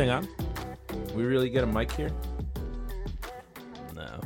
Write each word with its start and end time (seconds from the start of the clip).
Thing 0.00 0.08
on? 0.08 0.26
We 1.14 1.24
really 1.24 1.50
get 1.50 1.62
a 1.62 1.66
mic 1.66 1.92
here? 1.92 2.10
No. 3.94 4.18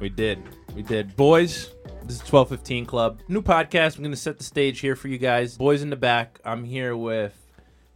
We 0.00 0.08
did. 0.08 0.42
We 0.74 0.80
did. 0.80 1.14
Boys, 1.16 1.68
this 2.04 2.14
is 2.16 2.20
1215 2.20 2.86
Club. 2.86 3.20
New 3.28 3.42
podcast. 3.42 3.96
I'm 3.96 4.02
going 4.02 4.12
to 4.12 4.16
set 4.16 4.38
the 4.38 4.44
stage 4.44 4.80
here 4.80 4.96
for 4.96 5.08
you 5.08 5.18
guys. 5.18 5.58
Boys 5.58 5.82
in 5.82 5.90
the 5.90 5.96
back. 5.96 6.40
I'm 6.46 6.64
here 6.64 6.96
with. 6.96 7.34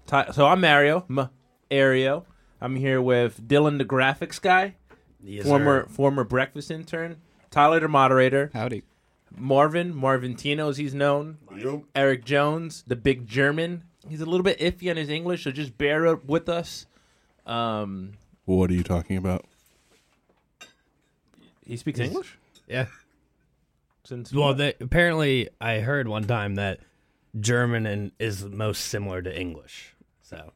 Ty- 0.07 0.33
so 0.33 0.47
I'm 0.47 0.61
Mario. 0.61 1.07
M- 1.09 1.31
Ario. 1.71 2.25
I'm 2.61 2.77
here 2.77 3.01
with 3.01 3.49
Dylan, 3.49 3.79
the 3.79 3.87
graphics 3.87 4.39
guy, 4.39 4.75
former 5.43 5.87
former 5.89 6.25
breakfast 6.25 6.71
intern. 6.71 7.17
Tyler, 7.51 7.81
the 7.81 7.89
moderator. 7.89 8.51
Howdy. 8.53 8.83
Marvin, 9.35 9.97
Marvin 9.97 10.35
Tino, 10.35 10.69
as 10.69 10.77
he's 10.77 10.93
known. 10.93 11.39
Eric 11.95 12.27
Jones, 12.27 12.85
the 12.87 12.97
big 12.97 13.27
German. 13.27 13.85
He's 14.07 14.21
a 14.21 14.27
little 14.27 14.45
bit 14.45 14.59
iffy 14.59 14.91
on 14.91 14.97
his 14.97 15.09
English, 15.09 15.45
so 15.45 15.51
just 15.51 15.79
bear 15.79 16.07
up 16.07 16.27
with 16.27 16.49
us. 16.51 16.87
Um, 17.51 18.13
What 18.45 18.71
are 18.71 18.75
you 18.75 18.83
talking 18.83 19.17
about? 19.17 19.45
he 21.67 21.77
speaks 21.77 21.99
English. 22.01 22.37
Yeah. 22.69 22.87
Since 24.05 24.33
Well, 24.33 24.55
they, 24.55 24.75
apparently, 24.81 25.49
I 25.61 25.81
heard 25.81 26.09
one 26.09 26.25
time 26.25 26.57
that 26.57 26.81
German 27.39 27.87
and 27.87 28.13
is 28.19 28.45
most 28.45 28.87
similar 28.87 29.23
to 29.23 29.41
English. 29.41 29.95
So 30.23 30.53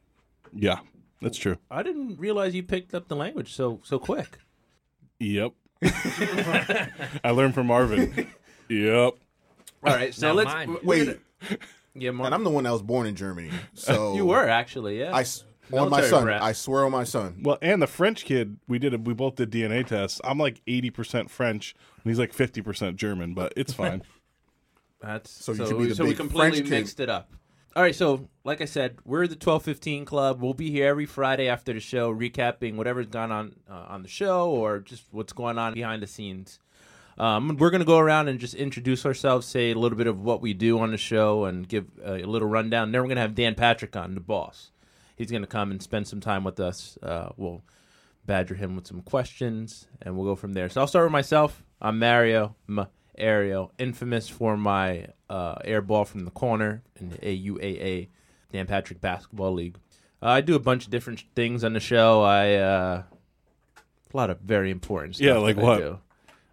Yeah, 0.53 0.79
that's 1.21 1.37
true. 1.37 1.57
I 1.71 1.83
didn't 1.83 2.17
realize 2.19 2.53
you 2.55 2.63
picked 2.63 2.93
up 2.93 3.07
the 3.07 3.15
language 3.15 3.53
so 3.53 3.79
so 3.83 3.99
quick. 3.99 4.39
Yep. 5.19 5.53
I 7.23 7.31
learned 7.31 7.53
from 7.53 7.67
Marvin. 7.67 8.27
yep. 8.69 9.13
All 9.83 9.93
right, 9.93 10.13
so 10.13 10.27
Not 10.27 10.35
let's 10.35 10.53
mine. 10.53 10.77
Wait, 10.83 11.19
yeah, 11.93 12.11
Mar- 12.11 12.25
and 12.25 12.35
I'm 12.35 12.43
the 12.43 12.49
one 12.49 12.63
that 12.65 12.71
was 12.71 12.81
born 12.81 13.05
in 13.07 13.15
Germany. 13.15 13.51
So 13.75 14.15
you 14.15 14.25
were 14.25 14.47
actually 14.49 14.99
yeah. 14.99 15.11
I 15.15 15.21
s- 15.21 15.43
on 15.73 15.89
my 15.89 16.01
son. 16.01 16.23
brat. 16.23 16.41
I 16.41 16.51
swear 16.53 16.85
on 16.85 16.91
my 16.91 17.03
son. 17.03 17.39
Well, 17.43 17.57
and 17.61 17.81
the 17.81 17.87
French 17.87 18.25
kid, 18.25 18.57
we 18.67 18.79
did. 18.79 18.93
A, 18.93 18.97
we 18.97 19.13
both 19.13 19.35
did 19.35 19.51
DNA 19.51 19.85
tests. 19.85 20.19
I'm 20.23 20.37
like 20.37 20.61
80 20.67 20.89
percent 20.91 21.31
French, 21.31 21.75
and 22.03 22.09
he's 22.11 22.19
like 22.19 22.33
50 22.33 22.61
percent 22.61 22.95
German, 22.97 23.33
but 23.33 23.53
it's 23.55 23.73
fine. 23.81 24.01
That's 25.01 25.29
So 25.31 25.53
so, 25.53 25.63
you 25.63 25.69
should 25.69 25.77
be 25.77 25.85
the 25.87 25.95
so 25.95 26.05
we 26.05 26.13
completely 26.15 26.57
French 26.59 26.69
kid. 26.69 26.69
mixed 26.79 26.99
it 26.99 27.09
up. 27.09 27.31
All 27.75 27.83
right, 27.83 27.93
so 27.93 28.29
like 28.45 28.61
I 28.61 28.65
said, 28.65 28.99
we're 29.03 29.27
the 29.27 29.35
twelve 29.35 29.63
fifteen 29.63 30.05
club. 30.05 30.41
We'll 30.41 30.53
be 30.53 30.71
here 30.71 30.87
every 30.87 31.05
Friday 31.05 31.49
after 31.49 31.73
the 31.73 31.81
show, 31.81 32.13
recapping 32.13 32.75
whatever's 32.75 33.07
gone 33.07 33.31
on 33.33 33.55
uh, 33.69 33.85
on 33.89 34.01
the 34.01 34.07
show 34.07 34.49
or 34.49 34.79
just 34.79 35.03
what's 35.11 35.33
going 35.33 35.57
on 35.57 35.73
behind 35.73 36.01
the 36.01 36.07
scenes. 36.07 36.59
Um, 37.17 37.57
we're 37.57 37.71
gonna 37.71 37.83
go 37.85 37.97
around 37.99 38.29
and 38.29 38.39
just 38.39 38.53
introduce 38.55 39.05
ourselves, 39.05 39.45
say 39.45 39.71
a 39.71 39.75
little 39.77 39.97
bit 39.97 40.07
of 40.07 40.21
what 40.21 40.41
we 40.41 40.53
do 40.53 40.79
on 40.79 40.91
the 40.91 40.97
show, 40.97 41.43
and 41.45 41.67
give 41.67 41.85
uh, 42.05 42.13
a 42.13 42.23
little 42.23 42.47
rundown. 42.47 42.93
Then 42.93 43.01
we're 43.01 43.09
gonna 43.09 43.21
have 43.21 43.35
Dan 43.35 43.55
Patrick 43.55 43.95
on, 43.97 44.15
the 44.15 44.21
boss. 44.21 44.71
He's 45.15 45.31
gonna 45.31 45.47
come 45.47 45.71
and 45.71 45.81
spend 45.81 46.07
some 46.07 46.19
time 46.19 46.43
with 46.43 46.59
us. 46.59 46.97
Uh, 47.01 47.29
we'll 47.37 47.63
badger 48.25 48.55
him 48.55 48.75
with 48.75 48.87
some 48.87 49.01
questions, 49.01 49.87
and 50.01 50.15
we'll 50.17 50.25
go 50.25 50.35
from 50.35 50.53
there. 50.53 50.69
So 50.69 50.81
I'll 50.81 50.87
start 50.87 51.05
with 51.05 51.11
myself. 51.11 51.63
I'm 51.81 51.99
Mario 51.99 52.55
M- 52.67 52.87
Ario, 53.19 53.69
infamous 53.77 54.27
for 54.27 54.57
my 54.57 55.07
uh, 55.29 55.55
air 55.63 55.81
ball 55.81 56.05
from 56.05 56.25
the 56.25 56.31
corner 56.31 56.83
in 56.99 57.09
the 57.09 57.17
AUAA 57.19 58.09
Dan 58.51 58.65
Patrick 58.67 58.99
Basketball 59.01 59.53
League. 59.53 59.77
Uh, 60.21 60.27
I 60.27 60.41
do 60.41 60.55
a 60.55 60.59
bunch 60.59 60.85
of 60.85 60.91
different 60.91 61.23
things 61.35 61.63
on 61.63 61.73
the 61.73 61.79
show. 61.79 62.21
I 62.23 62.55
uh, 62.55 63.03
a 64.13 64.17
lot 64.17 64.29
of 64.29 64.39
very 64.41 64.71
important 64.71 65.15
stuff. 65.15 65.25
Yeah, 65.25 65.37
like 65.37 65.55
that 65.55 65.61
I 65.61 65.65
what? 65.67 65.77
do. 65.77 65.99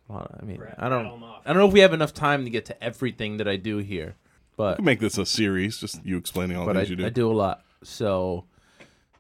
A 0.09 0.13
lot 0.13 0.31
of- 0.31 0.41
I 0.43 0.45
mean, 0.45 0.63
I 0.79 0.89
don't, 0.89 1.07
I 1.07 1.53
don't 1.53 1.57
know 1.57 1.67
if 1.69 1.73
we 1.73 1.81
have 1.81 1.93
enough 1.95 2.13
time 2.13 2.45
to 2.45 2.51
get 2.51 2.67
to 2.67 2.85
everything 2.85 3.39
that 3.39 3.49
I 3.49 3.57
do 3.57 3.79
here, 3.79 4.15
but 4.57 4.73
We 4.73 4.77
can 4.77 4.85
make 4.85 5.01
this 5.01 5.17
a 5.19 5.25
series, 5.27 5.79
just 5.79 6.05
you 6.05 6.17
explaining 6.17 6.57
all 6.57 6.67
the 6.67 6.75
but 6.75 6.77
I, 6.77 6.81
things 6.81 6.91
you 6.91 6.97
do. 6.97 7.07
I 7.07 7.11
do 7.11 7.31
a 7.31 7.33
lot. 7.33 7.63
So 7.83 8.45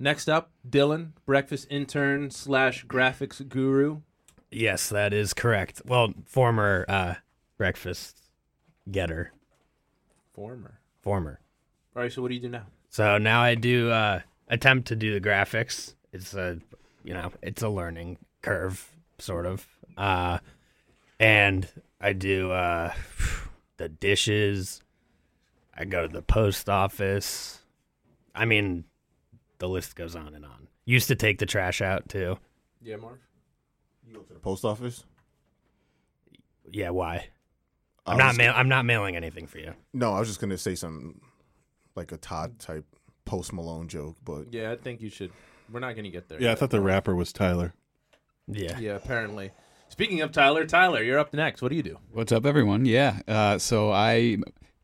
next 0.02 0.28
up, 0.28 0.50
Dylan, 0.68 1.12
breakfast 1.24 1.66
intern 1.70 2.30
slash 2.30 2.84
graphics 2.86 3.46
guru. 3.48 4.00
yes, 4.50 4.88
that 4.90 5.12
is 5.14 5.32
correct. 5.32 5.80
Well, 5.86 6.12
former 6.26 6.84
uh, 6.88 7.14
breakfast 7.56 8.20
getter, 8.90 9.32
Former. 10.34 10.80
former. 11.00 11.40
All 11.94 12.02
right, 12.02 12.12
so 12.12 12.20
what 12.22 12.28
do 12.28 12.34
you 12.34 12.40
do 12.40 12.48
now? 12.48 12.66
So 12.90 13.16
now 13.18 13.42
I 13.42 13.54
do 13.54 13.90
uh, 13.90 14.20
attempt 14.48 14.88
to 14.88 14.96
do 14.96 15.12
the 15.18 15.20
graphics. 15.26 15.94
It's 16.12 16.34
a, 16.34 16.58
you 17.04 17.14
know, 17.14 17.32
it's 17.42 17.62
a 17.62 17.68
learning 17.68 18.18
curve, 18.42 18.90
sort 19.18 19.46
of. 19.46 19.66
Uh, 19.96 20.38
and 21.20 21.68
I 22.00 22.12
do 22.12 22.50
uh, 22.50 22.92
the 23.76 23.88
dishes. 23.88 24.82
I 25.76 25.84
go 25.84 26.06
to 26.06 26.12
the 26.12 26.22
post 26.22 26.68
office. 26.68 27.60
I 28.34 28.44
mean, 28.46 28.84
the 29.62 29.68
list 29.68 29.94
goes 29.94 30.16
on 30.16 30.34
and 30.34 30.44
on. 30.44 30.66
Used 30.84 31.06
to 31.06 31.14
take 31.14 31.38
the 31.38 31.46
trash 31.46 31.80
out 31.80 32.08
too. 32.08 32.36
Yeah, 32.82 32.96
Marv. 32.96 33.18
You 34.04 34.14
go 34.14 34.20
to 34.22 34.32
the 34.34 34.40
post 34.40 34.64
office. 34.64 35.04
Yeah, 36.70 36.90
why? 36.90 37.28
I 38.04 38.10
I'm 38.12 38.16
was 38.16 38.18
not 38.18 38.28
just- 38.30 38.38
mail- 38.38 38.52
I'm 38.56 38.68
not 38.68 38.84
mailing 38.84 39.14
anything 39.16 39.46
for 39.46 39.58
you. 39.58 39.72
No, 39.92 40.12
I 40.14 40.18
was 40.18 40.28
just 40.28 40.40
gonna 40.40 40.58
say 40.58 40.74
something 40.74 41.20
like 41.94 42.10
a 42.10 42.16
Todd 42.16 42.58
type 42.58 42.84
Post 43.24 43.52
Malone 43.52 43.86
joke, 43.88 44.16
but 44.24 44.52
Yeah, 44.52 44.72
I 44.72 44.76
think 44.76 45.00
you 45.00 45.08
should. 45.10 45.30
We're 45.70 45.78
not 45.80 45.92
going 45.94 46.04
to 46.04 46.10
get 46.10 46.28
there. 46.28 46.42
yeah, 46.42 46.52
I 46.52 46.54
thought 46.56 46.70
the 46.70 46.80
rapper 46.80 47.14
was 47.14 47.32
Tyler. 47.32 47.72
Yeah. 48.48 48.78
Yeah, 48.78 48.96
apparently. 48.96 49.52
Speaking 49.88 50.20
of 50.20 50.32
Tyler, 50.32 50.66
Tyler, 50.66 51.02
you're 51.02 51.18
up 51.20 51.32
next. 51.32 51.62
What 51.62 51.68
do 51.70 51.76
you 51.76 51.82
do? 51.84 51.98
What's 52.10 52.32
up, 52.32 52.44
everyone? 52.44 52.84
Yeah. 52.84 53.20
Uh, 53.28 53.58
so 53.58 53.90
I 53.92 54.38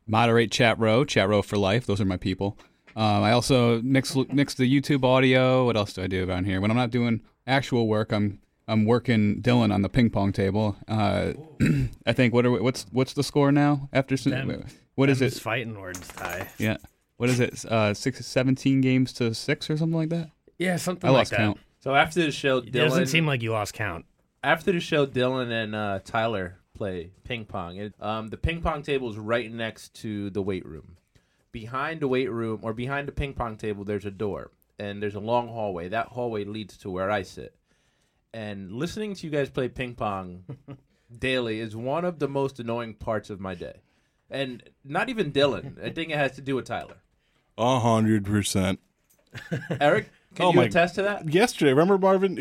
moderate 0.06 0.50
Chat 0.52 0.78
Row, 0.78 1.04
Chat 1.04 1.28
Row 1.28 1.42
for 1.42 1.58
life. 1.58 1.84
Those 1.84 2.00
are 2.00 2.04
my 2.06 2.16
people. 2.16 2.56
Um, 2.96 3.22
I 3.22 3.32
also 3.32 3.80
mix 3.82 4.14
mix 4.32 4.54
the 4.54 4.64
YouTube 4.64 5.04
audio. 5.04 5.64
What 5.66 5.76
else 5.76 5.92
do 5.92 6.02
I 6.02 6.06
do 6.06 6.28
around 6.28 6.44
here? 6.46 6.60
When 6.60 6.70
I'm 6.70 6.76
not 6.76 6.90
doing 6.90 7.22
actual 7.46 7.86
work, 7.88 8.12
I'm 8.12 8.40
I'm 8.66 8.84
working 8.84 9.40
Dylan 9.40 9.72
on 9.72 9.82
the 9.82 9.88
ping 9.88 10.10
pong 10.10 10.32
table. 10.32 10.76
Uh, 10.88 11.32
I 12.06 12.12
think 12.12 12.34
what 12.34 12.44
are 12.44 12.50
we, 12.50 12.60
what's 12.60 12.86
what's 12.90 13.12
the 13.12 13.22
score 13.22 13.52
now 13.52 13.88
after 13.92 14.16
some, 14.16 14.32
Them- 14.32 14.66
what 14.94 15.08
is 15.08 15.20
Them's 15.20 15.36
it? 15.36 15.40
Fighting 15.40 15.78
words, 15.80 16.06
Ty. 16.08 16.48
Yeah. 16.58 16.76
What 17.18 17.28
is 17.30 17.40
it? 17.40 17.64
Uh, 17.64 17.94
six, 17.94 18.24
17 18.24 18.80
games 18.80 19.12
to 19.14 19.34
six 19.34 19.68
or 19.70 19.76
something 19.76 19.96
like 19.98 20.10
that. 20.10 20.30
Yeah, 20.58 20.76
something 20.76 21.08
I 21.08 21.12
like 21.12 21.18
lost 21.20 21.30
that. 21.32 21.36
count. 21.38 21.58
So 21.80 21.94
after 21.94 22.22
the 22.22 22.30
show, 22.30 22.58
It 22.58 22.72
doesn't 22.72 23.04
Dylan. 23.04 23.08
seem 23.08 23.26
like 23.26 23.42
you 23.42 23.50
lost 23.52 23.74
count. 23.74 24.04
after 24.44 24.70
the 24.72 24.78
show, 24.80 25.04
Dylan 25.06 25.50
and 25.50 25.74
uh, 25.74 25.98
Tyler 26.04 26.58
play 26.74 27.10
ping 27.24 27.44
pong. 27.44 27.76
It, 27.76 27.94
um, 28.00 28.28
the 28.28 28.36
ping 28.36 28.60
pong 28.60 28.82
table 28.82 29.10
is 29.10 29.16
right 29.16 29.50
next 29.50 29.94
to 30.02 30.30
the 30.30 30.42
weight 30.42 30.64
room. 30.66 30.96
Behind 31.62 31.98
the 32.00 32.06
weight 32.06 32.30
room, 32.30 32.60
or 32.62 32.72
behind 32.72 33.08
the 33.08 33.12
ping 33.12 33.34
pong 33.34 33.56
table, 33.56 33.82
there's 33.82 34.04
a 34.04 34.12
door, 34.12 34.52
and 34.78 35.02
there's 35.02 35.16
a 35.16 35.20
long 35.20 35.48
hallway. 35.48 35.88
That 35.88 36.06
hallway 36.06 36.44
leads 36.44 36.76
to 36.78 36.90
where 36.90 37.10
I 37.10 37.22
sit. 37.22 37.52
And 38.32 38.72
listening 38.72 39.14
to 39.16 39.26
you 39.26 39.32
guys 39.32 39.50
play 39.50 39.68
ping 39.68 39.96
pong 39.96 40.44
daily 41.18 41.58
is 41.58 41.74
one 41.74 42.04
of 42.04 42.20
the 42.20 42.28
most 42.28 42.60
annoying 42.60 42.94
parts 42.94 43.28
of 43.28 43.40
my 43.40 43.56
day. 43.56 43.80
And 44.30 44.62
not 44.84 45.08
even 45.08 45.32
Dylan. 45.32 45.82
I 45.84 45.90
think 45.90 46.10
it 46.12 46.16
has 46.16 46.36
to 46.36 46.40
do 46.40 46.54
with 46.54 46.66
Tyler. 46.66 46.98
A 47.56 47.80
hundred 47.80 48.24
percent. 48.24 48.78
Eric, 49.80 50.10
can 50.36 50.46
Oh 50.46 50.50
you 50.50 50.56
my- 50.58 50.64
attest 50.66 50.94
to 50.94 51.02
that? 51.02 51.28
Yesterday, 51.28 51.72
remember 51.72 51.98
Marvin? 51.98 52.38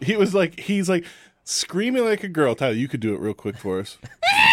It, 0.00 0.04
he 0.04 0.16
was 0.16 0.34
like, 0.34 0.58
he's 0.58 0.88
like 0.88 1.04
screaming 1.44 2.04
like 2.04 2.24
a 2.24 2.28
girl. 2.28 2.56
Tyler, 2.56 2.72
you 2.74 2.88
could 2.88 2.98
do 3.00 3.14
it 3.14 3.20
real 3.20 3.34
quick 3.34 3.56
for 3.56 3.78
us. 3.78 3.98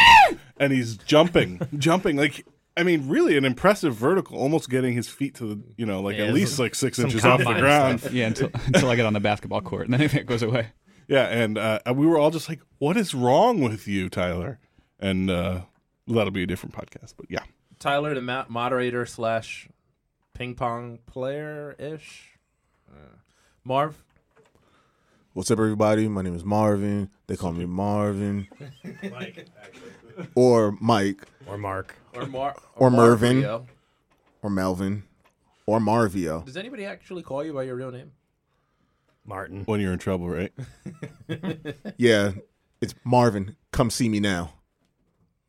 and 0.57 0.71
he's 0.71 0.95
jumping, 0.95 1.59
jumping 1.75 2.17
like. 2.17 2.45
I 2.77 2.83
mean, 2.83 3.07
really 3.07 3.37
an 3.37 3.45
impressive 3.45 3.95
vertical, 3.95 4.37
almost 4.37 4.69
getting 4.69 4.93
his 4.93 5.07
feet 5.07 5.35
to 5.35 5.45
the, 5.55 5.63
you 5.77 5.85
know, 5.85 6.01
like 6.01 6.17
Yeah, 6.17 6.25
at 6.25 6.33
least 6.33 6.59
like 6.59 6.75
six 6.75 6.99
inches 6.99 7.23
off 7.23 7.39
the 7.39 7.45
ground. 7.53 8.01
stuff. 8.01 8.13
Yeah, 8.13 8.27
until 8.27 8.49
until 8.67 8.89
I 8.89 8.95
get 8.95 9.05
on 9.05 9.13
the 9.13 9.19
basketball 9.21 9.61
court, 9.61 9.85
and 9.87 9.93
then 9.93 10.01
it 10.01 10.25
goes 10.25 10.43
away. 10.43 10.69
Yeah, 11.07 11.27
and 11.27 11.57
uh, 11.57 11.79
we 11.93 12.05
were 12.05 12.17
all 12.17 12.31
just 12.31 12.49
like, 12.49 12.59
"What 12.79 12.97
is 12.97 13.13
wrong 13.13 13.61
with 13.61 13.87
you, 13.87 14.09
Tyler?" 14.09 14.59
And 14.99 15.29
uh, 15.29 15.61
that'll 16.07 16.31
be 16.31 16.43
a 16.43 16.47
different 16.47 16.75
podcast. 16.75 17.13
But 17.15 17.27
yeah, 17.29 17.43
Tyler, 17.79 18.13
the 18.13 18.21
ma- 18.21 18.45
moderator 18.49 19.05
slash 19.05 19.69
ping 20.33 20.55
pong 20.55 20.99
player 21.05 21.75
ish. 21.79 22.37
Uh, 22.91 23.17
Marv, 23.63 24.03
what's 25.33 25.49
up, 25.51 25.59
everybody? 25.59 26.07
My 26.07 26.21
name 26.23 26.35
is 26.35 26.43
Marvin. 26.43 27.09
They 27.27 27.35
call 27.37 27.51
me 27.53 27.65
Marvin 27.65 28.47
or 30.35 30.77
Mike 30.81 31.23
Or 31.47 31.57
Mark. 31.57 31.95
or 32.13 32.25
Mar 32.25 32.55
Or 32.75 32.89
Marv 32.91 33.21
Mervin. 33.21 33.37
Rio. 33.37 33.65
or 34.41 34.49
Melvin. 34.49 35.03
or 35.65 35.79
Marvio. 35.79 36.45
Does 36.45 36.57
anybody 36.57 36.85
actually 36.85 37.23
call 37.23 37.43
you 37.43 37.53
by 37.53 37.63
your 37.63 37.75
real 37.75 37.91
name? 37.91 38.11
Martin. 39.25 39.63
When 39.65 39.79
you're 39.81 39.93
in 39.93 39.99
trouble, 39.99 40.29
right? 40.29 40.53
Yeah, 41.97 42.31
it's 42.81 42.93
Marvin. 43.03 43.55
Come 43.71 43.89
see 43.89 44.09
me 44.09 44.19
now. 44.19 44.53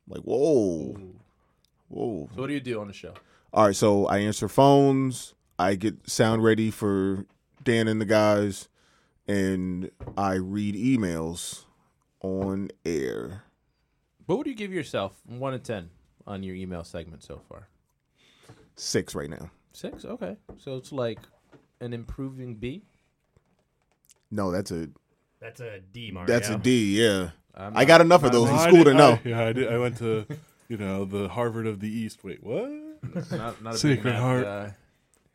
Like 0.09 0.23
whoa, 0.23 0.97
whoa. 1.89 2.31
So 2.35 2.41
what 2.41 2.47
do 2.47 2.55
you 2.55 2.61
do 2.61 2.81
on 2.81 2.87
the 2.87 2.93
show? 2.95 3.13
All 3.53 3.67
right, 3.67 3.77
so 3.77 4.07
I 4.07 4.19
answer 4.19 4.49
phones. 4.49 5.35
I 5.59 5.75
get 5.75 6.09
sound 6.09 6.45
ready 6.45 6.71
for 6.71 7.27
Dan 7.65 7.89
and 7.89 8.01
the 8.01 8.05
guys, 8.07 8.69
and 9.27 9.91
I 10.17 10.35
read 10.35 10.75
emails 10.77 11.65
on 12.23 12.69
air. 12.85 13.43
What 14.27 14.39
would 14.39 14.47
you 14.47 14.55
give 14.55 14.73
yourself 14.73 15.13
one 15.25 15.53
to 15.53 15.59
ten 15.59 15.91
on 16.27 16.43
your 16.43 16.55
email 16.55 16.85
segment 16.85 17.23
so 17.23 17.41
far? 17.49 17.69
Six 18.75 19.15
right 19.15 19.31
now. 19.31 19.51
Six. 19.73 20.05
Okay, 20.05 20.37
so 20.59 20.77
it's 20.77 20.93
like 20.93 21.19
an 21.81 21.93
improving 21.93 22.55
B. 22.57 22.83
No, 24.31 24.51
that's 24.51 24.71
a 24.71 24.89
That's 25.41 25.61
a 25.61 25.81
D, 25.93 26.11
Mario. 26.11 26.27
that's 26.27 26.49
a 26.49 26.59
D. 26.59 27.01
Yeah, 27.03 27.31
I'm 27.55 27.77
I 27.77 27.85
got 27.85 28.01
enough 28.01 28.25
of 28.25 28.33
those 28.33 28.49
in 28.49 28.57
I 28.57 28.69
school 28.69 28.85
did- 28.85 28.93
to 28.93 28.95
know. 28.95 29.13
I, 29.13 29.21
yeah, 29.29 29.45
I 29.45 29.53
did. 29.53 29.73
I 29.73 29.79
went 29.79 29.99
to, 29.99 30.27
you 30.69 30.77
know, 30.77 31.05
the 31.05 31.29
Harvard 31.29 31.67
of 31.67 31.81
the 31.81 31.89
East. 31.89 32.25
Wait, 32.25 32.43
what? 32.43 32.71
Not, 33.31 33.63
not 33.63 33.75
a 33.75 33.79
Sacred 33.79 33.97
big 34.03 34.05
math 34.13 34.21
Heart. 34.23 34.45
guy. 34.45 34.75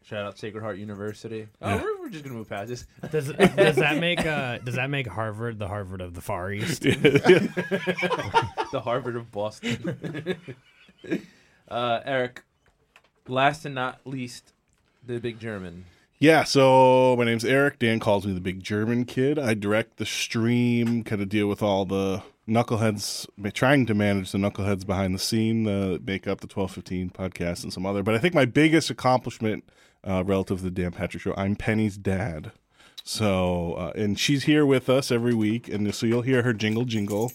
Shout 0.04 0.26
out 0.26 0.38
Sacred 0.38 0.62
Heart 0.62 0.78
University. 0.78 1.48
Oh, 1.62 1.70
Yeah. 1.70 1.82
we're, 1.82 2.00
we're 2.00 2.10
just 2.10 2.24
gonna 2.24 2.36
move 2.36 2.50
past 2.50 2.70
this. 2.70 2.86
Does, 3.12 3.32
does 3.56 3.76
that 3.76 3.98
make 4.00 4.26
uh, 4.26 4.58
does 4.60 4.76
that 4.76 4.90
make 4.90 5.08
Harvard 5.08 5.60
the 5.60 5.68
Harvard 5.68 6.02
of 6.02 6.14
the 6.14 6.22
Far 6.22 6.52
East? 6.52 6.82
the 6.84 8.82
Harvard 8.84 9.16
of 9.16 9.32
Boston. 9.32 10.36
uh, 11.70 12.00
Eric, 12.06 12.44
last 13.28 13.66
and 13.66 13.76
not 13.76 14.00
least, 14.06 14.54
the 15.06 15.20
big 15.20 15.40
German. 15.40 15.86
Yeah, 16.20 16.44
so 16.44 17.16
my 17.18 17.24
name's 17.26 17.46
Eric. 17.46 17.80
Dan 17.80 18.00
calls 18.00 18.28
me 18.28 18.34
the 18.34 18.42
big 18.42 18.62
German 18.62 19.06
kid. 19.06 19.40
I 19.40 19.56
direct 19.56 19.98
the 19.98 20.06
stream, 20.06 21.04
kind 21.04 21.20
of 21.22 21.30
deal 21.30 21.48
with 21.48 21.64
all 21.64 21.84
the 21.86 22.22
knuckleheads, 22.48 23.28
trying 23.54 23.88
to 23.88 23.94
manage 23.96 24.32
the 24.32 24.38
knuckleheads 24.38 24.86
behind 24.86 25.16
the 25.16 25.20
scene, 25.20 25.68
uh, 25.68 25.98
make 26.06 26.28
up 26.28 26.42
the 26.42 26.48
1215 26.48 27.10
podcast 27.10 27.64
and 27.64 27.74
some 27.74 27.88
other. 27.88 28.04
But 28.04 28.14
I 28.14 28.20
think 28.20 28.36
my 28.36 28.46
biggest 28.46 28.92
accomplishment 28.92 29.64
uh, 30.04 30.24
relative 30.26 30.60
to 30.60 30.64
the 30.66 30.72
Dan 30.72 30.92
Patrick 30.92 31.24
Show, 31.24 31.34
I'm 31.38 31.56
Penny's 31.56 31.98
dad. 31.98 32.52
So, 33.04 33.74
uh, 33.74 33.92
and 33.96 34.20
she's 34.20 34.44
here 34.44 34.66
with 34.66 34.90
us 34.90 35.12
every 35.12 35.34
week, 35.34 35.68
and 35.68 35.94
so 35.94 36.06
you'll 36.06 36.22
hear 36.22 36.44
her 36.44 36.54
jingle 36.54 36.86
jingle. 36.86 37.32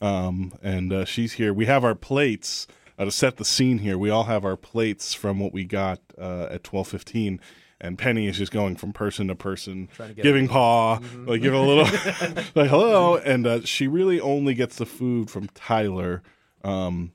Um, 0.00 0.52
and 0.62 0.92
uh, 0.92 1.04
she's 1.04 1.34
here. 1.34 1.54
We 1.54 1.66
have 1.66 1.84
our 1.84 1.94
plates 1.94 2.66
uh, 2.98 3.04
to 3.04 3.10
set 3.10 3.36
the 3.36 3.44
scene 3.44 3.78
here. 3.78 3.96
We 3.96 4.10
all 4.10 4.24
have 4.24 4.44
our 4.44 4.56
plates 4.56 5.14
from 5.14 5.38
what 5.38 5.52
we 5.52 5.64
got 5.64 6.00
uh, 6.18 6.48
at 6.50 6.64
twelve 6.64 6.88
fifteen, 6.88 7.40
and 7.80 7.96
Penny 7.96 8.26
is 8.26 8.38
just 8.38 8.52
going 8.52 8.76
from 8.76 8.92
person 8.92 9.28
to 9.28 9.34
person, 9.34 9.88
to 9.96 10.14
giving 10.14 10.48
paw, 10.48 10.98
like 11.24 11.42
give 11.42 11.54
a 11.54 11.60
little, 11.60 11.84
like 12.54 12.68
hello, 12.68 13.16
and 13.16 13.46
uh, 13.46 13.60
she 13.62 13.86
really 13.86 14.20
only 14.20 14.54
gets 14.54 14.76
the 14.76 14.86
food 14.86 15.30
from 15.30 15.48
Tyler, 15.54 16.22
um, 16.64 17.12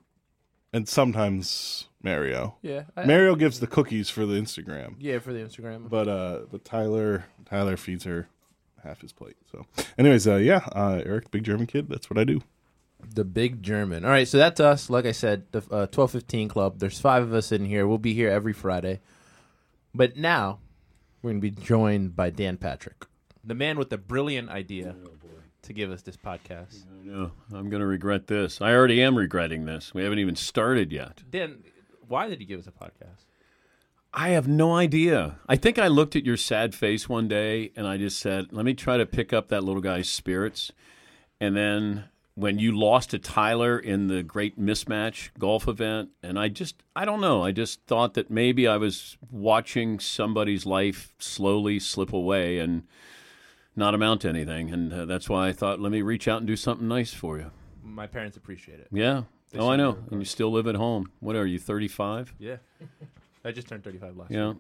and 0.74 0.88
sometimes 0.88 1.88
Mario. 2.04 2.56
Yeah, 2.62 2.84
I, 2.96 3.06
Mario 3.06 3.36
gives 3.36 3.60
the 3.60 3.68
cookies 3.68 4.10
for 4.10 4.26
the 4.26 4.36
Instagram, 4.36 4.96
yeah, 5.00 5.20
for 5.20 5.34
the 5.34 5.40
Instagram. 5.40 5.90
but 5.90 6.08
uh, 6.08 6.40
but 6.52 6.66
Tyler 6.66 7.26
Tyler 7.46 7.78
feeds 7.78 8.04
her 8.06 8.28
half 8.84 9.02
his 9.02 9.14
plate. 9.14 9.38
So, 9.52 9.66
anyways, 9.98 10.28
uh, 10.28 10.36
yeah, 10.36 10.66
uh, 10.72 11.02
Eric, 11.06 11.32
big 11.32 11.44
German 11.44 11.68
kid. 11.68 11.90
That's 11.90 12.10
what 12.10 12.18
I 12.18 12.24
do. 12.24 12.42
The 13.14 13.26
big 13.26 13.64
German. 13.64 14.06
All 14.06 14.12
right, 14.12 14.28
so 14.28 14.38
that's 14.38 14.60
us. 14.60 14.90
Like 14.90 15.06
I 15.06 15.12
said, 15.12 15.46
the 15.52 15.62
uh, 15.72 15.88
twelve 15.88 16.12
fifteen 16.12 16.48
club. 16.48 16.80
There's 16.80 17.00
five 17.00 17.24
of 17.24 17.34
us 17.34 17.52
in 17.52 17.66
here. 17.66 17.88
We'll 17.88 17.98
be 17.98 18.14
here 18.14 18.30
every 18.30 18.54
Friday. 18.54 19.02
But 19.94 20.16
now 20.18 20.60
we're 21.22 21.32
gonna 21.32 21.42
be 21.42 21.52
joined 21.52 22.16
by 22.16 22.30
Dan 22.30 22.58
Patrick, 22.58 23.06
the 23.44 23.56
man 23.56 23.78
with 23.78 23.90
the 23.90 23.98
brilliant 23.98 24.50
idea 24.50 24.96
to 25.64 25.74
give 25.74 25.92
us 25.92 26.02
this 26.02 26.18
podcast. 26.18 26.86
I 26.86 27.06
know. 27.06 27.32
I'm 27.54 27.70
going 27.70 27.82
to 27.82 27.88
regret 27.88 28.28
this. 28.28 28.62
I 28.62 28.74
already 28.74 29.02
am 29.02 29.18
regretting 29.18 29.66
this. 29.66 29.94
We 29.94 30.04
haven't 30.04 30.20
even 30.20 30.36
started 30.36 30.92
yet. 30.92 31.24
Then 31.30 31.64
why 32.08 32.30
did 32.30 32.40
you 32.40 32.46
give 32.46 32.60
us 32.60 32.68
a 32.68 32.72
podcast? 32.72 33.26
I 34.14 34.30
have 34.30 34.48
no 34.48 34.76
idea. 34.76 35.40
I 35.48 35.56
think 35.56 35.80
I 35.80 35.88
looked 35.88 36.16
at 36.16 36.26
your 36.26 36.36
sad 36.36 36.76
face 36.76 37.08
one 37.08 37.28
day 37.28 37.72
and 37.76 37.88
I 37.88 37.98
just 37.98 38.20
said, 38.20 38.48
let 38.52 38.66
me 38.66 38.74
try 38.74 38.98
to 38.98 39.06
pick 39.06 39.32
up 39.32 39.48
that 39.48 39.64
little 39.64 39.82
guy's 39.82 40.10
spirits. 40.10 40.72
And 41.40 41.56
then 41.56 42.06
when 42.36 42.60
you 42.60 42.78
lost 42.78 43.12
to 43.12 43.20
Tyler 43.20 43.80
in 43.80 44.08
the 44.08 44.22
great 44.22 44.60
mismatch 44.60 45.30
golf 45.40 45.68
event, 45.68 46.10
and 46.22 46.38
I 46.38 46.50
just, 46.50 46.84
I 46.94 47.06
don't 47.06 47.22
know, 47.22 47.44
I 47.44 47.52
just 47.52 47.84
thought 47.88 48.16
that 48.16 48.30
maybe 48.30 48.68
I 48.68 48.76
was 48.78 49.18
watching 49.30 50.00
somebody's 50.00 50.66
life 50.66 51.14
slowly 51.18 51.80
slip 51.80 52.12
away 52.12 52.60
and 52.60 52.84
not 53.76 53.94
amount 53.94 54.22
to 54.22 54.30
anything. 54.30 54.72
And 54.72 54.92
uh, 54.94 55.06
that's 55.06 55.30
why 55.30 55.48
I 55.48 55.54
thought, 55.54 55.80
let 55.80 55.92
me 55.92 56.02
reach 56.02 56.28
out 56.28 56.40
and 56.40 56.48
do 56.48 56.56
something 56.56 56.88
nice 56.88 57.14
for 57.14 57.38
you. 57.38 57.52
My 57.84 58.08
parents 58.08 58.38
appreciate 58.38 58.80
it. 58.80 58.88
Yeah. 58.92 59.24
They 59.52 59.60
oh, 59.60 59.70
I 59.70 59.76
know. 59.76 59.98
And 60.12 60.20
you 60.22 60.26
still 60.26 60.52
live 60.52 60.68
at 60.68 60.76
home. 60.76 61.12
What 61.20 61.36
are 61.36 61.46
you, 61.46 61.60
35? 61.60 62.34
Yeah. 62.40 62.58
I 63.46 63.52
just 63.52 63.68
turned 63.68 63.84
35 63.84 64.18
last 64.18 64.32
Yeah. 64.32 64.38
year. 64.38 64.56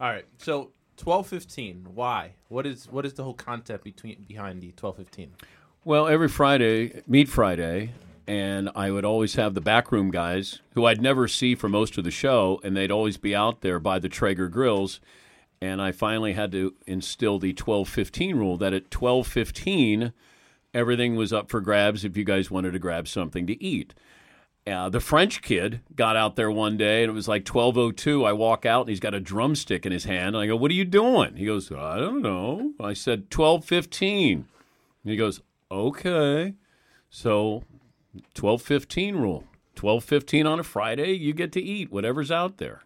All 0.00 0.08
right. 0.10 0.24
So 0.38 0.70
1215, 1.02 1.88
why? 1.94 2.32
What 2.48 2.66
is 2.66 2.86
what 2.90 3.04
is 3.06 3.14
the 3.14 3.22
whole 3.22 3.34
concept 3.34 3.84
between 3.84 4.24
behind 4.26 4.60
the 4.60 4.68
1215? 4.68 5.32
Well, 5.84 6.08
every 6.08 6.28
Friday, 6.28 7.02
Meat 7.06 7.28
Friday, 7.28 7.92
and 8.26 8.68
I 8.74 8.90
would 8.90 9.04
always 9.04 9.34
have 9.36 9.54
the 9.54 9.60
backroom 9.60 10.10
guys 10.10 10.60
who 10.74 10.84
I'd 10.84 11.00
never 11.00 11.28
see 11.28 11.54
for 11.54 11.68
most 11.68 11.96
of 11.98 12.04
the 12.04 12.10
show, 12.10 12.60
and 12.64 12.76
they'd 12.76 12.90
always 12.90 13.16
be 13.16 13.34
out 13.34 13.60
there 13.60 13.78
by 13.78 13.98
the 13.98 14.08
Traeger 14.08 14.48
grills. 14.48 15.00
And 15.60 15.82
I 15.82 15.92
finally 15.92 16.34
had 16.34 16.52
to 16.52 16.74
instill 16.86 17.38
the 17.38 17.52
12:15 17.52 18.36
rule 18.36 18.56
that 18.58 18.72
at 18.72 18.90
12:15 18.90 20.12
everything 20.74 21.16
was 21.16 21.32
up 21.32 21.50
for 21.50 21.60
grabs 21.60 22.04
if 22.04 22.16
you 22.16 22.24
guys 22.24 22.50
wanted 22.50 22.72
to 22.72 22.78
grab 22.78 23.08
something 23.08 23.46
to 23.46 23.62
eat. 23.62 23.94
Uh, 24.66 24.88
the 24.88 25.00
French 25.00 25.40
kid 25.40 25.80
got 25.96 26.14
out 26.14 26.36
there 26.36 26.50
one 26.50 26.76
day 26.76 27.02
and 27.02 27.10
it 27.10 27.14
was 27.14 27.26
like 27.26 27.44
12:02. 27.44 28.24
I 28.24 28.32
walk 28.32 28.66
out 28.66 28.82
and 28.82 28.90
he's 28.90 29.00
got 29.00 29.14
a 29.14 29.20
drumstick 29.20 29.86
in 29.86 29.92
his 29.92 30.04
hand. 30.04 30.36
And 30.36 30.38
I 30.38 30.46
go, 30.46 30.56
"What 30.56 30.70
are 30.70 30.74
you 30.74 30.84
doing?" 30.84 31.36
He 31.36 31.46
goes, 31.46 31.72
"I 31.72 31.98
don't 31.98 32.22
know." 32.22 32.72
I 32.78 32.92
said, 32.92 33.30
"12:15." 33.30 34.46
And 35.02 35.10
he 35.10 35.16
goes, 35.16 35.40
"Okay." 35.70 36.54
So, 37.08 37.64
12:15 38.34 39.16
rule. 39.16 39.44
12:15 39.74 40.46
on 40.46 40.60
a 40.60 40.64
Friday, 40.64 41.12
you 41.12 41.32
get 41.32 41.52
to 41.52 41.62
eat 41.62 41.90
whatever's 41.90 42.30
out 42.30 42.58
there. 42.58 42.82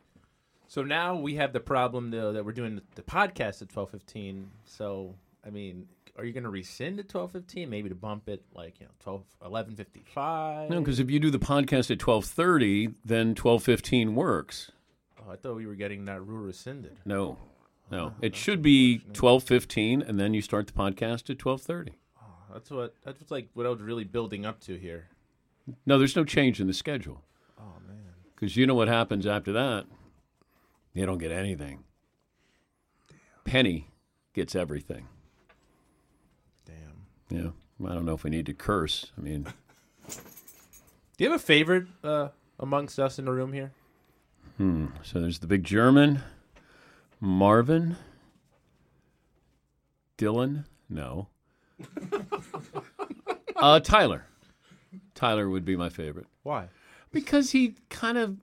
So 0.73 0.83
now 0.83 1.17
we 1.17 1.35
have 1.35 1.53
the 1.53 1.61
problem 1.61 2.11
though 2.11 2.33
that 2.33 2.47
we're 2.47 2.53
doing 2.53 2.81
the, 2.95 3.03
podcast 3.03 3.61
at 3.61 3.77
1215. 3.77 4.51
So 4.65 5.15
I 5.45 5.51
mean, 5.51 5.87
are 6.17 6.25
you 6.25 6.33
going 6.33 6.45
to 6.45 6.49
rescind 6.49 6.99
at 6.99 7.13
1215 7.13 7.69
maybe 7.69 7.91
to 7.91 7.95
bump 7.95 8.27
it 8.27 8.43
like, 8.55 8.81
you 8.81 8.87
know, 8.87 8.93
12 9.01 9.21
1155? 9.41 10.71
No, 10.71 10.81
because 10.81 10.99
if 10.99 11.11
you 11.11 11.21
do 11.21 11.31
the 11.31 11.39
podcast 11.39 11.91
at 11.91 11.99
12:30, 11.99 12.95
then 13.05 13.35
12:15 13.35 14.15
works. 14.15 14.73
oh, 15.21 15.31
I 15.31 15.37
thought 15.37 15.57
we 15.57 15.67
were 15.67 15.75
getting 15.75 16.07
that 16.07 16.25
rule 16.25 16.47
rescinded. 16.47 16.97
No. 17.05 17.37
No. 17.91 18.07
Uh-huh. 18.07 18.15
It 18.23 18.35
should 18.35 18.63
be 18.63 19.03
12:15 19.13 20.09
and 20.09 20.19
then 20.19 20.33
you 20.33 20.41
start 20.41 20.69
the 20.69 20.73
podcast 20.73 21.29
at 21.29 21.37
12:30. 21.37 21.91
That's 22.51 22.71
what 22.71 22.95
that's 23.05 23.21
what's 23.21 23.31
like 23.31 23.51
what 23.53 23.67
I 23.67 23.69
was 23.69 23.83
really 23.83 24.05
building 24.05 24.47
up 24.47 24.59
to 24.61 24.79
here. 24.79 25.09
No, 25.85 25.99
there's 25.99 26.17
no 26.17 26.25
change 26.25 26.63
in 26.63 26.67
the 26.67 26.73
schedule. 26.73 27.23
Oh 27.61 27.75
man. 27.87 28.15
Because 28.35 28.57
you 28.57 28.67
know 28.67 28.75
what 28.75 28.89
happens 28.89 29.27
after 29.27 29.53
that? 29.53 29.85
You 30.95 31.07
don't 31.07 31.19
get 31.19 31.33
anything. 31.33 31.85
Penny 33.45 33.89
gets 34.35 34.55
everything. 34.55 35.09
Damn. 36.67 37.07
Yeah. 37.29 37.51
I 37.89 37.95
don't 37.95 38.05
know 38.05 38.15
if 38.15 38.25
we 38.25 38.31
need 38.31 38.47
to 38.47 38.55
curse. 38.55 39.11
I 39.19 39.21
mean, 39.21 39.47
Do 41.23 41.25
you 41.25 41.31
have 41.31 41.41
a 41.41 41.45
favorite 41.45 41.87
uh, 42.03 42.29
amongst 42.59 42.99
us 42.99 43.19
in 43.19 43.27
the 43.27 43.33
room 43.33 43.53
here? 43.53 43.73
Hmm. 44.57 44.87
So 45.03 45.21
there's 45.21 45.39
the 45.39 45.47
big 45.47 45.65
German, 45.65 46.23
Marvin, 47.21 47.97
Dylan. 50.19 50.65
No. 50.89 51.29
uh, 53.57 53.81
Tyler. 53.81 54.27
Tyler 55.15 55.49
would 55.49 55.65
be 55.65 55.77
my 55.77 55.89
favorite. 55.89 56.27
Why? 56.43 56.69
Because 57.13 57.53
he 57.53 57.77
kind 57.89 58.19
of 58.19 58.37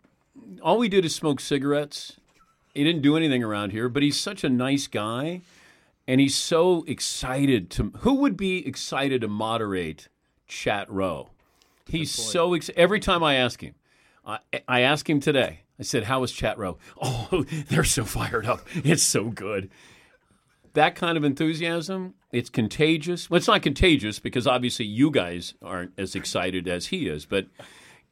all 0.61 0.77
we 0.77 0.89
did 0.89 1.05
is 1.05 1.13
smoke 1.13 1.39
cigarettes. 1.39 2.18
He 2.79 2.85
didn't 2.85 3.01
do 3.01 3.17
anything 3.17 3.43
around 3.43 3.73
here, 3.73 3.89
but 3.89 4.03
he's 4.03 4.17
such 4.17 4.45
a 4.45 4.49
nice 4.49 4.87
guy 4.87 5.41
and 6.07 6.21
he's 6.21 6.33
so 6.33 6.85
excited 6.87 7.69
to 7.71 7.91
who 7.97 8.13
would 8.13 8.37
be 8.37 8.65
excited 8.65 9.19
to 9.19 9.27
moderate 9.27 10.07
chat 10.47 10.89
row? 10.89 11.31
He's 11.85 12.09
so 12.09 12.53
ex- 12.53 12.69
every 12.77 13.01
time 13.01 13.21
I 13.21 13.35
ask 13.35 13.59
him. 13.59 13.75
I, 14.25 14.39
I 14.65 14.79
asked 14.79 15.09
him 15.09 15.19
today. 15.19 15.63
I 15.77 15.83
said, 15.83 16.05
"How 16.05 16.21
was 16.21 16.31
chat 16.31 16.57
row?" 16.57 16.77
Oh, 17.01 17.43
they're 17.67 17.83
so 17.83 18.05
fired 18.05 18.45
up. 18.45 18.65
It's 18.73 19.03
so 19.03 19.25
good. 19.25 19.69
That 20.71 20.95
kind 20.95 21.17
of 21.17 21.25
enthusiasm, 21.25 22.13
it's 22.31 22.49
contagious. 22.49 23.29
Well, 23.29 23.39
it's 23.39 23.47
not 23.49 23.61
contagious 23.61 24.19
because 24.19 24.47
obviously 24.47 24.85
you 24.85 25.11
guys 25.11 25.53
aren't 25.61 25.91
as 25.97 26.15
excited 26.15 26.65
as 26.65 26.87
he 26.87 27.09
is, 27.09 27.25
but 27.25 27.47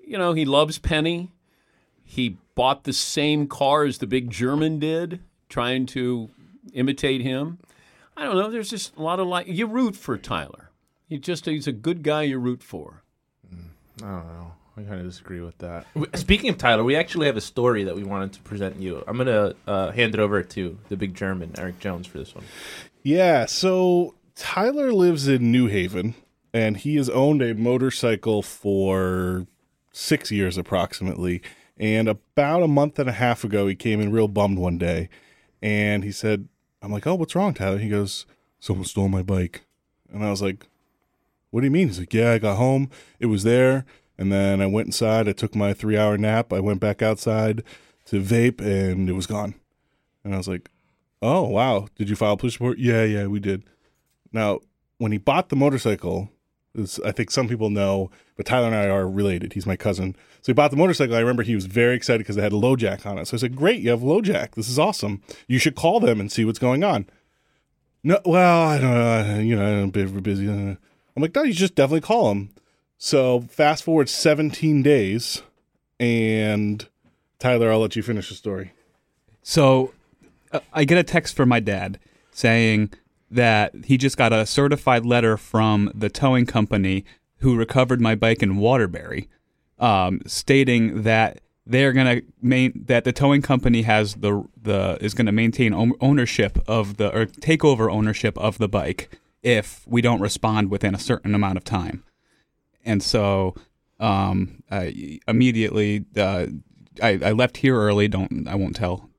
you 0.06 0.18
know, 0.18 0.34
he 0.34 0.44
loves 0.44 0.78
Penny. 0.78 1.32
He 2.10 2.38
bought 2.56 2.86
the 2.86 2.94
same 2.94 3.48
car 3.48 3.84
as 3.84 3.98
the 3.98 4.08
big 4.08 4.32
German 4.32 4.80
did, 4.80 5.20
trying 5.50 5.86
to 5.88 6.30
imitate 6.74 7.22
him. 7.22 7.60
I 8.16 8.24
don't 8.24 8.36
know. 8.36 8.50
There's 8.50 8.70
just 8.70 8.96
a 8.96 9.02
lot 9.02 9.20
of 9.20 9.28
like 9.28 9.48
you 9.48 9.68
root 9.68 9.96
for 9.96 10.18
Tyler. 10.18 10.72
He 11.08 11.20
just 11.20 11.46
he's 11.46 11.68
a 11.68 11.72
good 11.72 12.04
guy 12.04 12.24
you 12.24 12.40
root 12.40 12.64
for. 12.64 13.04
I 14.02 14.06
don't 14.06 14.28
know. 14.28 14.54
I 14.78 14.82
kind 14.84 15.00
of 15.00 15.06
disagree 15.06 15.42
with 15.42 15.58
that. 15.58 15.86
Speaking 16.16 16.50
of 16.50 16.58
Tyler, 16.58 16.84
we 16.84 16.96
actually 16.96 17.26
have 17.26 17.38
a 17.38 17.42
story 17.42 17.84
that 17.84 17.96
we 17.96 18.04
wanted 18.04 18.34
to 18.34 18.42
present 18.42 18.78
you. 18.78 19.04
I'm 19.06 19.18
gonna 19.18 19.54
uh, 19.68 19.92
hand 19.92 20.14
it 20.14 20.20
over 20.20 20.42
to 20.42 20.78
the 20.88 20.96
big 20.96 21.14
German, 21.14 21.52
Eric 21.58 21.80
Jones, 21.80 22.08
for 22.08 22.20
this 22.20 22.34
one. 22.34 22.46
Yeah, 23.04 23.46
so 23.48 24.16
Tyler 24.36 24.94
lives 24.94 25.28
in 25.28 25.52
New 25.52 25.68
Haven, 25.68 26.16
and 26.54 26.78
he 26.78 26.96
has 26.96 27.10
owned 27.10 27.42
a 27.42 27.54
motorcycle 27.54 28.42
for 28.42 29.48
six 29.92 30.32
years 30.32 30.58
approximately. 30.58 31.42
And 31.80 32.08
about 32.08 32.64
a 32.64 32.68
month 32.68 32.98
and 33.00 33.10
a 33.10 33.14
half 33.14 33.44
ago, 33.44 33.68
he 33.68 33.76
came 33.76 34.02
in 34.02 34.12
real 34.12 34.28
bummed 34.28 34.58
one 34.58 34.78
day, 34.78 35.10
and 35.62 36.04
he 36.04 36.12
said, 36.12 36.48
"I'm 36.82 36.92
like, 36.92 37.06
oh, 37.06 37.16
what's 37.16 37.36
wrong, 37.36 37.54
Tyler?" 37.54 37.78
He 37.78 37.90
goes, 37.90 38.26
"Someone 38.60 38.86
stole 38.86 39.10
my 39.10 39.22
bike," 39.22 39.66
and 40.12 40.24
I 40.24 40.32
was 40.32 40.42
like, 40.42 40.68
"What 41.52 41.62
do 41.62 41.68
you 41.68 41.72
mean?" 41.72 41.88
He's 41.88 42.00
like, 42.00 42.14
"Yeah, 42.14 42.32
I 42.32 42.40
got 42.40 42.58
home, 42.58 42.90
it 43.20 43.28
was 43.28 43.44
there." 43.44 43.86
And 44.18 44.32
then 44.32 44.62
I 44.62 44.66
went 44.66 44.88
inside. 44.88 45.30
I 45.30 45.34
took 45.34 45.54
my 45.54 45.74
three 45.74 45.96
hour 45.96 46.18
nap. 46.18 46.52
I 46.52 46.60
went 46.60 46.80
back 46.80 47.04
outside 47.04 47.64
to 48.06 48.22
vape, 48.22 48.60
and 48.60 49.08
it 49.10 49.14
was 49.14 49.28
gone. 49.28 49.54
And 50.24 50.34
I 50.34 50.38
was 50.38 50.48
like, 50.48 50.70
"Oh 51.22 51.44
wow! 51.44 51.88
Did 51.96 52.10
you 52.10 52.16
file 52.16 52.34
a 52.34 52.38
police 52.38 52.60
report?" 52.60 52.80
Yeah, 52.80 53.04
yeah, 53.04 53.28
we 53.28 53.40
did. 53.40 53.64
Now, 54.34 54.62
when 54.98 55.12
he 55.12 55.20
bought 55.20 55.50
the 55.50 55.56
motorcycle, 55.56 56.32
I 57.04 57.12
think 57.12 57.32
some 57.32 57.48
people 57.48 57.70
know, 57.70 58.12
but 58.36 58.46
Tyler 58.46 58.68
and 58.68 58.76
I 58.76 58.88
are 58.88 59.08
related. 59.08 59.54
He's 59.54 59.66
my 59.66 59.76
cousin. 59.76 60.16
So 60.42 60.52
he 60.52 60.54
bought 60.54 60.72
the 60.72 60.78
motorcycle. 60.78 61.16
I 61.16 61.20
remember 61.20 61.44
he 61.44 61.56
was 61.56 61.66
very 61.66 61.96
excited 61.96 62.20
because 62.20 62.38
it 62.38 62.42
had 62.42 62.54
a 62.54 62.58
LoJack 62.58 63.06
on 63.06 63.18
it. 63.18 63.28
So 63.28 63.38
I 63.38 63.40
said, 63.40 63.56
"Great, 63.56 63.82
you 63.82 63.90
have 63.90 64.02
LoJack. 64.02 64.56
This 64.56 64.70
is 64.70 64.78
awesome. 64.78 65.22
You 65.48 65.60
should 65.60 65.76
call 65.76 66.00
them 66.00 66.20
and 66.20 66.32
see 66.32 66.46
what's 66.46 66.60
going 66.60 66.84
on." 66.84 67.08
No, 68.04 68.20
well, 68.26 68.62
I 68.64 68.80
don't 68.80 68.94
know. 68.94 69.40
You 69.40 69.56
know, 69.56 69.84
I'm 69.84 69.90
busy. 69.90 70.48
I'm 70.48 70.78
like, 71.16 71.36
no, 71.36 71.44
you 71.44 71.54
just 71.54 71.76
definitely 71.76 72.02
call 72.02 72.30
them. 72.30 72.52
So 72.98 73.42
fast 73.50 73.84
forward 73.84 74.08
17 74.08 74.84
days, 74.84 75.42
and 76.00 76.88
Tyler, 77.40 77.72
I'll 77.72 77.80
let 77.80 77.96
you 77.96 78.04
finish 78.04 78.30
the 78.30 78.36
story. 78.36 78.72
So 79.42 79.94
uh, 80.52 80.60
I 80.74 80.84
get 80.84 80.98
a 80.98 81.04
text 81.04 81.36
from 81.36 81.50
my 81.50 81.60
dad 81.60 82.00
saying 82.32 82.94
that 83.30 83.74
he 83.86 83.98
just 83.98 84.18
got 84.18 84.32
a 84.32 84.46
certified 84.46 85.06
letter 85.06 85.38
from 85.38 85.92
the 85.94 86.10
towing 86.10 86.46
company 86.46 87.04
who 87.40 87.56
recovered 87.56 88.02
my 88.02 88.16
bike 88.16 88.42
in 88.42 88.58
Waterbury, 88.58 89.30
um, 89.80 90.22
stating 90.26 91.04
that 91.04 91.42
they're 91.66 91.94
gonna 91.94 92.22
main 92.42 92.86
that 92.88 93.04
the 93.04 93.12
towing 93.12 93.42
company 93.42 93.82
has 93.82 94.16
the 94.16 94.48
the 94.62 94.98
is 95.02 95.14
gonna 95.14 95.34
maintain 95.34 95.74
ownership 96.00 96.58
of 96.68 96.98
the 96.98 97.14
or 97.14 97.26
take 97.26 97.66
over 97.66 97.90
ownership 97.90 98.38
of 98.38 98.58
the 98.58 98.70
bike 98.70 99.18
if 99.44 99.86
we 99.86 100.02
don't 100.02 100.22
respond 100.22 100.72
within 100.72 100.96
a 100.96 101.00
certain 101.00 101.36
amount 101.36 101.58
of 101.58 101.64
time. 101.64 102.04
And 102.86 103.04
so 103.04 103.54
um, 104.00 104.64
I 104.72 105.20
immediately 105.28 106.06
uh, 106.16 106.48
I, 107.04 107.20
I 107.24 107.32
left 107.34 107.58
here 107.58 107.76
early. 107.76 108.08
Don't 108.08 108.48
I 108.48 108.56
won't 108.56 108.76
tell 108.76 109.10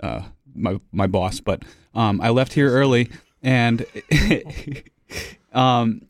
uh, 0.00 0.22
my 0.54 0.80
my 0.92 1.08
boss, 1.08 1.40
but 1.40 1.64
um, 1.94 2.20
I 2.20 2.30
left 2.30 2.52
here 2.52 2.70
early 2.70 3.10
and 3.42 3.84
um, 5.52 6.02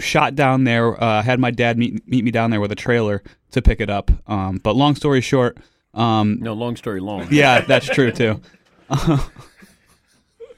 shot 0.00 0.34
down 0.34 0.64
there. 0.64 1.02
Uh, 1.02 1.22
had 1.22 1.40
my 1.40 1.50
dad 1.50 1.78
meet 1.78 2.06
meet 2.08 2.24
me 2.24 2.30
down 2.30 2.50
there 2.50 2.60
with 2.60 2.72
a 2.72 2.76
trailer 2.76 3.22
to 3.52 3.62
pick 3.62 3.80
it 3.80 3.90
up. 3.90 4.10
Um, 4.28 4.58
but 4.58 4.76
long 4.76 4.94
story 4.94 5.20
short, 5.20 5.58
um, 5.94 6.38
No, 6.40 6.52
long 6.54 6.76
story 6.76 7.00
long. 7.00 7.28
yeah, 7.30 7.60
that's 7.60 7.86
true 7.86 8.10
too. 8.10 8.40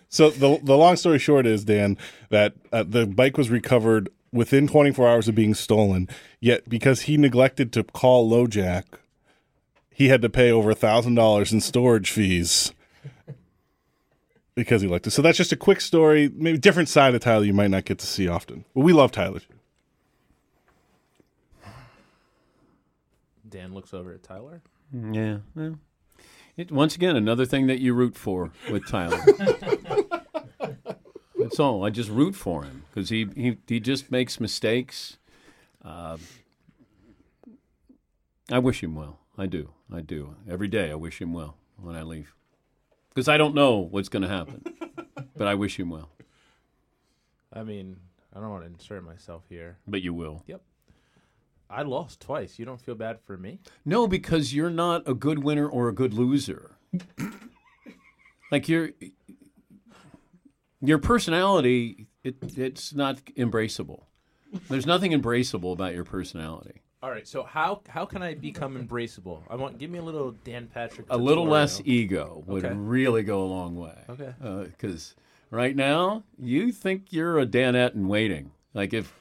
So 0.08 0.30
the 0.30 0.58
the 0.62 0.76
long 0.78 0.96
story 0.96 1.18
short 1.18 1.46
is 1.46 1.64
Dan 1.64 1.98
that 2.30 2.54
uh, 2.72 2.84
the 2.84 3.06
bike 3.06 3.36
was 3.36 3.50
recovered 3.50 4.08
within 4.32 4.66
24 4.66 5.06
hours 5.06 5.28
of 5.28 5.34
being 5.34 5.52
stolen. 5.52 6.08
Yet 6.40 6.68
because 6.70 7.02
he 7.02 7.18
neglected 7.18 7.70
to 7.74 7.84
call 7.84 8.30
LoJack, 8.30 8.84
he 9.90 10.08
had 10.08 10.22
to 10.22 10.30
pay 10.30 10.50
over 10.50 10.70
a 10.70 10.74
thousand 10.74 11.16
dollars 11.16 11.52
in 11.52 11.60
storage 11.60 12.10
fees 12.10 12.72
because 14.56 14.82
he 14.82 14.88
liked 14.88 15.06
it. 15.06 15.10
So 15.10 15.22
that's 15.22 15.38
just 15.38 15.52
a 15.52 15.56
quick 15.56 15.80
story, 15.80 16.28
maybe 16.34 16.58
different 16.58 16.88
side 16.88 17.14
of 17.14 17.20
Tyler 17.20 17.44
you 17.44 17.54
might 17.54 17.70
not 17.70 17.84
get 17.84 17.98
to 18.00 18.06
see 18.06 18.26
often. 18.26 18.64
But 18.74 18.80
we 18.80 18.92
love 18.92 19.12
Tyler. 19.12 19.40
Dan 23.48 23.72
looks 23.72 23.94
over 23.94 24.12
at 24.12 24.24
Tyler. 24.24 24.62
Yeah. 24.92 25.38
Well, 25.54 25.78
it, 26.56 26.72
once 26.72 26.96
again, 26.96 27.16
another 27.16 27.44
thing 27.46 27.68
that 27.68 27.80
you 27.80 27.94
root 27.94 28.16
for 28.16 28.50
with 28.70 28.88
Tyler. 28.88 29.22
That's 31.38 31.60
all. 31.60 31.84
I 31.84 31.90
just 31.90 32.10
root 32.10 32.34
for 32.34 32.64
him 32.64 32.84
because 32.92 33.10
he, 33.10 33.28
he 33.36 33.58
he 33.68 33.78
just 33.78 34.10
makes 34.10 34.40
mistakes. 34.40 35.18
Uh, 35.84 36.16
I 38.50 38.58
wish 38.58 38.82
him 38.82 38.96
well. 38.96 39.20
I 39.38 39.46
do. 39.46 39.70
I 39.92 40.00
do. 40.00 40.34
Every 40.50 40.66
day, 40.66 40.90
I 40.90 40.94
wish 40.94 41.20
him 41.20 41.32
well 41.32 41.56
when 41.76 41.94
I 41.94 42.02
leave 42.02 42.34
because 43.16 43.28
I 43.28 43.38
don't 43.38 43.54
know 43.54 43.78
what's 43.78 44.10
going 44.10 44.24
to 44.24 44.28
happen, 44.28 44.62
but 45.38 45.48
I 45.48 45.54
wish 45.54 45.80
him 45.80 45.88
well. 45.88 46.10
I 47.50 47.62
mean, 47.62 47.96
I 48.34 48.40
don't 48.40 48.50
want 48.50 48.64
to 48.64 48.70
insert 48.70 49.02
myself 49.04 49.44
here. 49.48 49.78
But 49.88 50.02
you 50.02 50.12
will. 50.12 50.44
Yep. 50.46 50.60
I 51.70 51.80
lost 51.80 52.20
twice. 52.20 52.58
You 52.58 52.66
don't 52.66 52.78
feel 52.78 52.94
bad 52.94 53.18
for 53.22 53.38
me? 53.38 53.60
No, 53.86 54.06
because 54.06 54.52
you're 54.54 54.68
not 54.68 55.02
a 55.08 55.14
good 55.14 55.38
winner 55.38 55.66
or 55.66 55.88
a 55.88 55.94
good 55.94 56.12
loser. 56.12 56.76
like 58.52 58.68
your 58.68 58.90
your 60.82 60.98
personality, 60.98 62.08
it, 62.22 62.36
it's 62.58 62.94
not 62.94 63.24
embraceable. 63.34 64.04
There's 64.68 64.86
nothing 64.86 65.12
embraceable 65.12 65.72
about 65.72 65.94
your 65.94 66.04
personality. 66.04 66.82
All 67.06 67.12
right. 67.12 67.28
So 67.28 67.44
how 67.44 67.82
how 67.88 68.04
can 68.04 68.20
I 68.20 68.34
become 68.34 68.76
embraceable? 68.76 69.42
I 69.48 69.54
want 69.54 69.78
give 69.78 69.90
me 69.90 70.00
a 70.00 70.02
little 70.02 70.32
Dan 70.42 70.66
Patrick. 70.66 71.06
A 71.08 71.16
little 71.16 71.46
less 71.46 71.80
ego 71.84 72.42
would 72.48 72.64
Okay. 72.64 72.74
really 72.74 73.22
go 73.22 73.44
a 73.44 73.46
long 73.46 73.76
way. 73.76 73.94
Okay. 74.08 74.34
Because 74.64 75.14
right 75.52 75.76
now 75.76 76.24
you 76.36 76.72
think 76.72 77.12
you're 77.12 77.38
a 77.38 77.46
Danette 77.46 77.94
in 77.94 78.08
waiting. 78.08 78.50
Like 78.74 78.92
if 78.92 79.14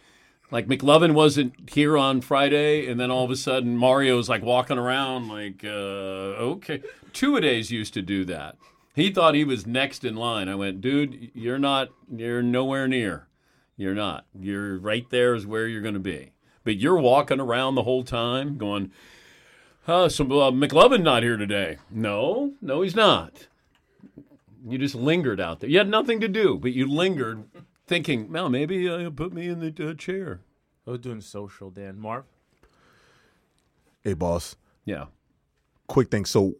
like 0.49 0.65
McLovin 0.65 1.13
wasn't 1.13 1.69
here 1.69 1.95
on 1.95 2.21
Friday, 2.21 2.87
and 2.89 2.99
then 2.99 3.11
all 3.11 3.23
of 3.23 3.29
a 3.29 3.35
sudden 3.35 3.77
Mario's 3.77 4.27
like 4.29 4.41
walking 4.41 4.79
around 4.79 5.27
like, 5.27 5.63
uh, 5.63 5.67
okay. 6.57 6.81
Two 7.13 7.35
a 7.35 7.41
days 7.41 7.69
used 7.69 7.93
to 7.93 8.01
do 8.01 8.25
that. 8.25 8.55
He 8.95 9.11
thought 9.11 9.35
he 9.35 9.43
was 9.43 9.67
next 9.67 10.03
in 10.03 10.15
line. 10.15 10.49
I 10.49 10.55
went, 10.55 10.81
dude, 10.81 11.29
you're 11.35 11.59
not. 11.59 11.89
You're 12.11 12.41
nowhere 12.41 12.87
near. 12.87 13.27
You're 13.77 13.93
not. 13.93 14.25
You're 14.33 14.79
right 14.79 15.07
there 15.11 15.35
is 15.35 15.45
where 15.45 15.67
you're 15.67 15.83
going 15.83 15.93
to 15.93 15.99
be. 15.99 16.31
But 16.65 16.77
you're 16.77 16.99
walking 16.99 17.39
around 17.39 17.75
the 17.75 17.83
whole 17.83 18.03
time 18.03 18.57
going, 18.57 18.91
uh, 19.87 20.09
so 20.09 20.25
uh, 20.25 20.51
McLovin 20.51 21.03
not 21.03 21.23
here 21.23 21.37
today. 21.37 21.77
No, 21.89 22.53
no, 22.61 22.81
he's 22.81 22.95
not. 22.95 23.47
You 24.67 24.79
just 24.79 24.95
lingered 24.95 25.39
out 25.39 25.59
there. 25.59 25.69
You 25.69 25.77
had 25.77 25.87
nothing 25.87 26.19
to 26.21 26.27
do, 26.27 26.57
but 26.57 26.73
you 26.73 26.87
lingered, 26.87 27.43
thinking, 27.85 28.31
"Well, 28.31 28.49
maybe 28.49 28.89
uh, 28.89 29.11
put 29.11 29.31
me 29.31 29.47
in 29.47 29.59
the 29.59 29.91
uh, 29.91 29.93
chair." 29.93 30.41
I 30.87 30.91
was 30.91 30.99
doing 30.99 31.21
social, 31.21 31.69
Dan. 31.69 31.99
Marv. 31.99 32.25
Hey, 34.03 34.13
boss. 34.13 34.55
Yeah. 34.85 35.05
Quick 35.87 36.09
thing. 36.09 36.25
So, 36.25 36.55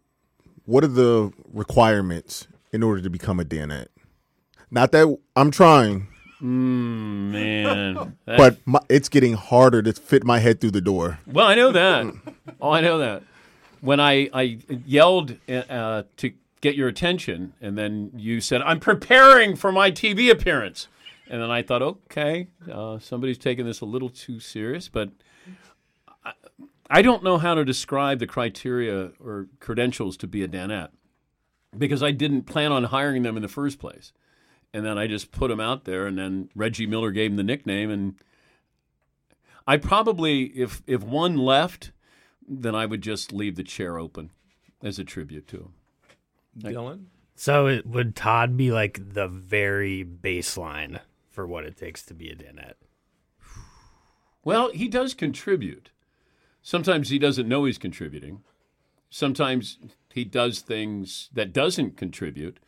what 0.65 0.83
are 0.83 0.88
the 0.88 1.31
requirements 1.51 2.47
in 2.71 2.83
order 2.83 3.01
to 3.01 3.09
become 3.09 3.39
a 3.39 3.43
Danette? 3.43 3.88
Not 4.69 4.91
that 4.91 5.17
I'm 5.35 5.50
trying, 5.51 6.07
Mm, 6.42 7.32
man. 7.32 8.18
That- 8.25 8.38
but 8.38 8.58
my, 8.65 8.80
it's 8.89 9.10
getting 9.10 9.34
harder 9.34 9.82
to 9.82 9.94
fit 9.94 10.24
my 10.24 10.39
head 10.39 10.60
through 10.62 10.72
the 10.72 10.82
door. 10.82 11.20
well, 11.27 11.46
I 11.46 11.56
know 11.56 11.72
that. 11.72 12.13
Oh, 12.60 12.72
I 12.72 12.82
know 12.82 12.98
that. 12.98 13.24
When 13.82 14.00
I 14.00 14.30
I 14.34 14.60
yelled 14.86 15.38
uh, 15.50 16.04
to 16.18 16.34
get 16.62 16.75
your 16.75 16.88
attention, 16.88 17.54
and 17.62 17.77
then 17.77 18.12
you 18.15 18.42
said, 18.42 18.62
"I'm 18.63 18.80
preparing 18.80 19.56
for 19.56 19.72
my 19.72 19.92
TV 19.92 20.32
appearance," 20.32 20.88
and 21.30 21.42
then 21.42 21.51
I 21.51 21.62
thought, 21.62 21.82
okay, 21.84 22.48
uh, 22.72 22.98
somebody's 23.00 23.38
taking 23.38 23.65
this 23.65 23.82
a 23.82 23.86
little 23.86 24.10
too 24.10 24.39
serious, 24.39 24.89
but. 24.89 25.10
I- 26.24 26.34
I 26.88 27.01
don't 27.01 27.24
know 27.24 27.39
how 27.39 27.56
to 27.56 27.65
describe 27.65 28.20
the 28.20 28.27
criteria 28.27 29.10
or 29.20 29.48
credentials 29.60 30.18
to 30.18 30.27
be 30.27 30.44
a 30.44 30.48
Danette 30.48 30.89
because 31.75 32.04
I 32.04 32.12
didn't 32.12 32.44
plan 32.44 32.72
on 32.72 32.84
hiring 32.86 33.24
them 33.24 33.36
in 33.38 33.42
the 33.42 33.48
first 33.48 33.80
place. 33.80 34.13
And 34.75 34.86
then 34.86 34.98
I 34.98 35.08
just 35.08 35.32
put 35.32 35.51
him 35.51 35.62
out 35.62 35.86
there, 35.86 36.05
and 36.05 36.17
then 36.17 36.50
Reggie 36.53 36.86
Miller 36.86 37.12
gave 37.12 37.32
him 37.32 37.38
the 37.38 37.44
nickname. 37.44 37.89
And 37.89 38.15
I 39.65 39.77
probably, 39.77 40.48
if 40.48 40.84
if 40.86 41.01
one 41.01 41.38
left, 41.38 41.94
then 42.46 42.75
I 42.75 42.86
would 42.86 43.01
just 43.01 43.32
leave 43.32 43.55
the 43.55 43.63
chair 43.63 43.98
open 43.98 44.32
as 44.84 45.00
a 45.00 45.05
tribute 45.05 45.48
to 45.48 45.58
him. 45.58 45.74
Dylan. 46.60 47.05
So 47.36 47.67
it, 47.67 47.88
would 47.88 48.17
Todd 48.17 48.58
be 48.58 48.74
like 48.74 49.13
the 49.13 49.29
very 49.29 50.03
baseline 50.03 51.00
for 51.32 51.48
what 51.48 51.63
it 51.63 51.77
takes 51.77 52.03
to 52.08 52.13
be 52.13 52.29
a 52.29 52.36
Danette? 52.36 52.74
Well, 54.44 54.72
he 54.74 54.89
does 54.89 55.13
contribute. 55.13 55.91
Sometimes 56.62 57.08
he 57.08 57.17
doesn't 57.17 57.48
know 57.48 57.63
he's 57.63 57.77
contributing. 57.77 58.41
Sometimes 59.10 59.79
he 60.13 60.25
does 60.25 60.60
things 60.60 61.29
that 61.32 61.53
doesn't 61.53 61.96
contribute, 61.96 62.60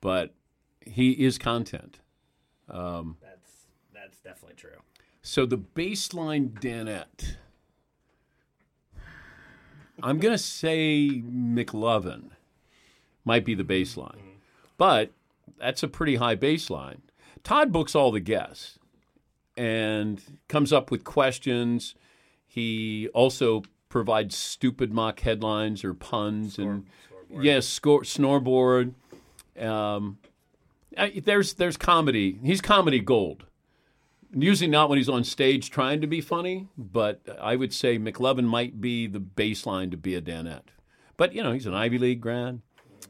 but 0.00 0.32
he 0.80 1.12
is 1.12 1.38
content. 1.38 2.00
That's 3.20 3.66
that's 3.92 4.18
definitely 4.18 4.56
true. 4.56 4.80
So 5.22 5.46
the 5.46 5.58
baseline 5.58 6.50
Danette, 6.50 7.36
I'm 10.02 10.18
going 10.18 10.32
to 10.34 10.38
say 10.38 11.22
McLovin 11.24 12.30
might 13.24 13.44
be 13.44 13.54
the 13.54 13.64
baseline, 13.64 14.18
but 14.78 15.10
that's 15.58 15.82
a 15.82 15.88
pretty 15.88 16.16
high 16.16 16.36
baseline. 16.36 17.00
Todd 17.42 17.70
books 17.70 17.94
all 17.94 18.10
the 18.10 18.20
guests 18.20 18.78
and 19.56 20.22
comes 20.48 20.72
up 20.72 20.90
with 20.90 21.04
questions. 21.04 21.94
He 22.46 23.08
also 23.08 23.62
provides 23.88 24.36
stupid 24.36 24.92
mock 24.92 25.20
headlines 25.20 25.84
or 25.84 25.92
puns 25.92 26.58
and 26.58 26.86
yes, 27.30 27.66
score, 27.66 28.04
snoreboard. 28.04 28.94
Um, 29.58 30.18
Uh, 30.96 31.08
there's 31.24 31.54
there's 31.54 31.76
comedy. 31.76 32.38
He's 32.42 32.60
comedy 32.60 33.00
gold. 33.00 33.44
Usually 34.32 34.70
not 34.70 34.88
when 34.88 34.98
he's 34.98 35.08
on 35.08 35.24
stage 35.24 35.70
trying 35.70 36.00
to 36.00 36.06
be 36.06 36.20
funny, 36.20 36.68
but 36.78 37.20
I 37.40 37.56
would 37.56 37.72
say 37.72 37.98
McLovin 37.98 38.44
might 38.44 38.80
be 38.80 39.06
the 39.08 39.18
baseline 39.20 39.90
to 39.90 39.96
be 39.96 40.14
a 40.14 40.22
Danette. 40.22 40.68
But 41.16 41.34
you 41.34 41.42
know, 41.42 41.52
he's 41.52 41.66
an 41.66 41.74
Ivy 41.74 41.98
League 41.98 42.20
grad, 42.20 42.60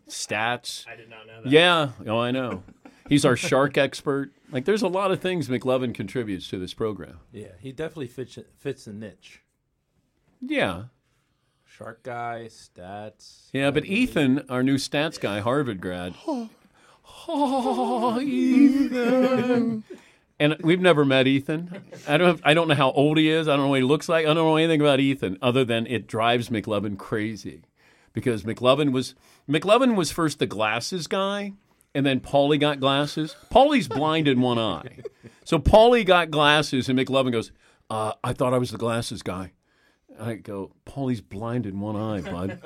stats. 0.08 0.86
I 0.88 0.96
did 0.96 1.10
not 1.10 1.26
know 1.26 1.42
that. 1.42 1.50
Yeah, 1.50 1.90
oh, 2.06 2.18
I 2.18 2.30
know. 2.30 2.62
He's 3.08 3.24
our 3.24 3.36
shark 3.36 3.76
expert. 3.76 4.32
Like, 4.52 4.64
there's 4.64 4.82
a 4.82 4.88
lot 4.88 5.10
of 5.10 5.20
things 5.20 5.48
McLovin 5.48 5.92
contributes 5.94 6.48
to 6.48 6.58
this 6.58 6.74
program. 6.74 7.18
Yeah, 7.32 7.52
he 7.58 7.72
definitely 7.72 8.06
fits 8.06 8.38
fits 8.58 8.84
the 8.84 8.92
niche. 8.92 9.42
Yeah, 10.40 10.84
Shark 11.64 12.02
guy, 12.02 12.48
stats. 12.48 13.48
yeah. 13.52 13.70
But 13.70 13.84
Ethan, 13.86 14.44
our 14.48 14.62
new 14.62 14.76
stats 14.76 15.20
guy, 15.20 15.40
Harvard 15.40 15.80
grad. 15.80 16.14
Oh, 17.28 18.20
Ethan. 18.20 19.84
And 20.38 20.56
we've 20.62 20.80
never 20.80 21.04
met 21.04 21.26
Ethan. 21.26 21.82
I 22.08 22.16
don't. 22.16 22.40
I 22.44 22.54
don't 22.54 22.66
know 22.66 22.74
how 22.74 22.92
old 22.92 23.18
he 23.18 23.28
is. 23.28 23.46
I 23.46 23.52
don't 23.56 23.66
know 23.66 23.68
what 23.68 23.80
he 23.80 23.84
looks 23.84 24.08
like. 24.08 24.24
I 24.24 24.28
don't 24.28 24.36
know 24.36 24.56
anything 24.56 24.80
about 24.80 24.98
Ethan 24.98 25.36
other 25.42 25.64
than 25.64 25.86
it 25.86 26.06
drives 26.06 26.48
McLovin 26.48 26.96
crazy, 26.96 27.62
because 28.14 28.44
McLovin 28.44 28.90
was 28.90 29.14
McLovin 29.48 29.96
was 29.96 30.10
first 30.10 30.38
the 30.38 30.46
glasses 30.46 31.06
guy, 31.06 31.52
and 31.94 32.06
then 32.06 32.20
Paulie 32.20 32.58
got 32.58 32.80
glasses. 32.80 33.36
Paulie's 33.52 33.86
blind 33.86 34.26
in 34.28 34.40
one 34.40 34.58
eye, 34.58 35.00
so 35.44 35.58
Paulie 35.58 36.06
got 36.06 36.30
glasses, 36.30 36.88
and 36.88 36.98
McLovin 36.98 37.32
goes, 37.32 37.52
uh, 37.90 38.14
"I 38.24 38.32
thought 38.32 38.54
I 38.54 38.58
was 38.58 38.70
the 38.70 38.78
glasses 38.78 39.22
guy." 39.22 39.52
I 40.18 40.34
go, 40.34 40.72
Paulie's 40.86 41.20
blind 41.22 41.64
in 41.66 41.80
one 41.80 41.96
eye, 41.96 42.20
bud. 42.20 42.58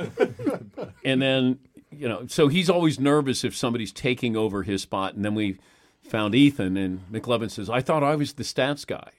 and 1.04 1.22
then, 1.22 1.58
you 1.98 2.08
know, 2.08 2.26
so 2.28 2.48
he's 2.48 2.68
always 2.70 2.98
nervous 3.00 3.44
if 3.44 3.56
somebody's 3.56 3.92
taking 3.92 4.36
over 4.36 4.62
his 4.62 4.82
spot. 4.82 5.14
And 5.14 5.24
then 5.24 5.34
we 5.34 5.58
found 6.02 6.34
Ethan, 6.34 6.76
and 6.76 7.00
McLovin 7.10 7.50
says, 7.50 7.68
I 7.70 7.80
thought 7.80 8.02
I 8.02 8.14
was 8.16 8.34
the 8.34 8.42
stats 8.44 8.86
guy. 8.86 9.10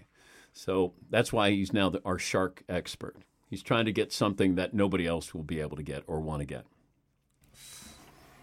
So 0.54 0.94
that's 1.10 1.34
why 1.34 1.52
he's 1.52 1.74
now 1.74 1.90
the, 1.90 2.02
our 2.06 2.18
shark 2.20 2.64
expert. 2.70 3.16
He's 3.50 3.62
trying 3.64 3.86
to 3.86 3.92
get 3.92 4.12
something 4.14 4.56
that 4.56 4.74
nobody 4.74 5.06
else 5.06 5.34
will 5.34 5.44
be 5.44 5.60
able 5.60 5.78
to 5.78 5.84
get 5.84 6.04
or 6.08 6.20
want 6.20 6.42
to 6.42 6.46
get. 6.46 6.66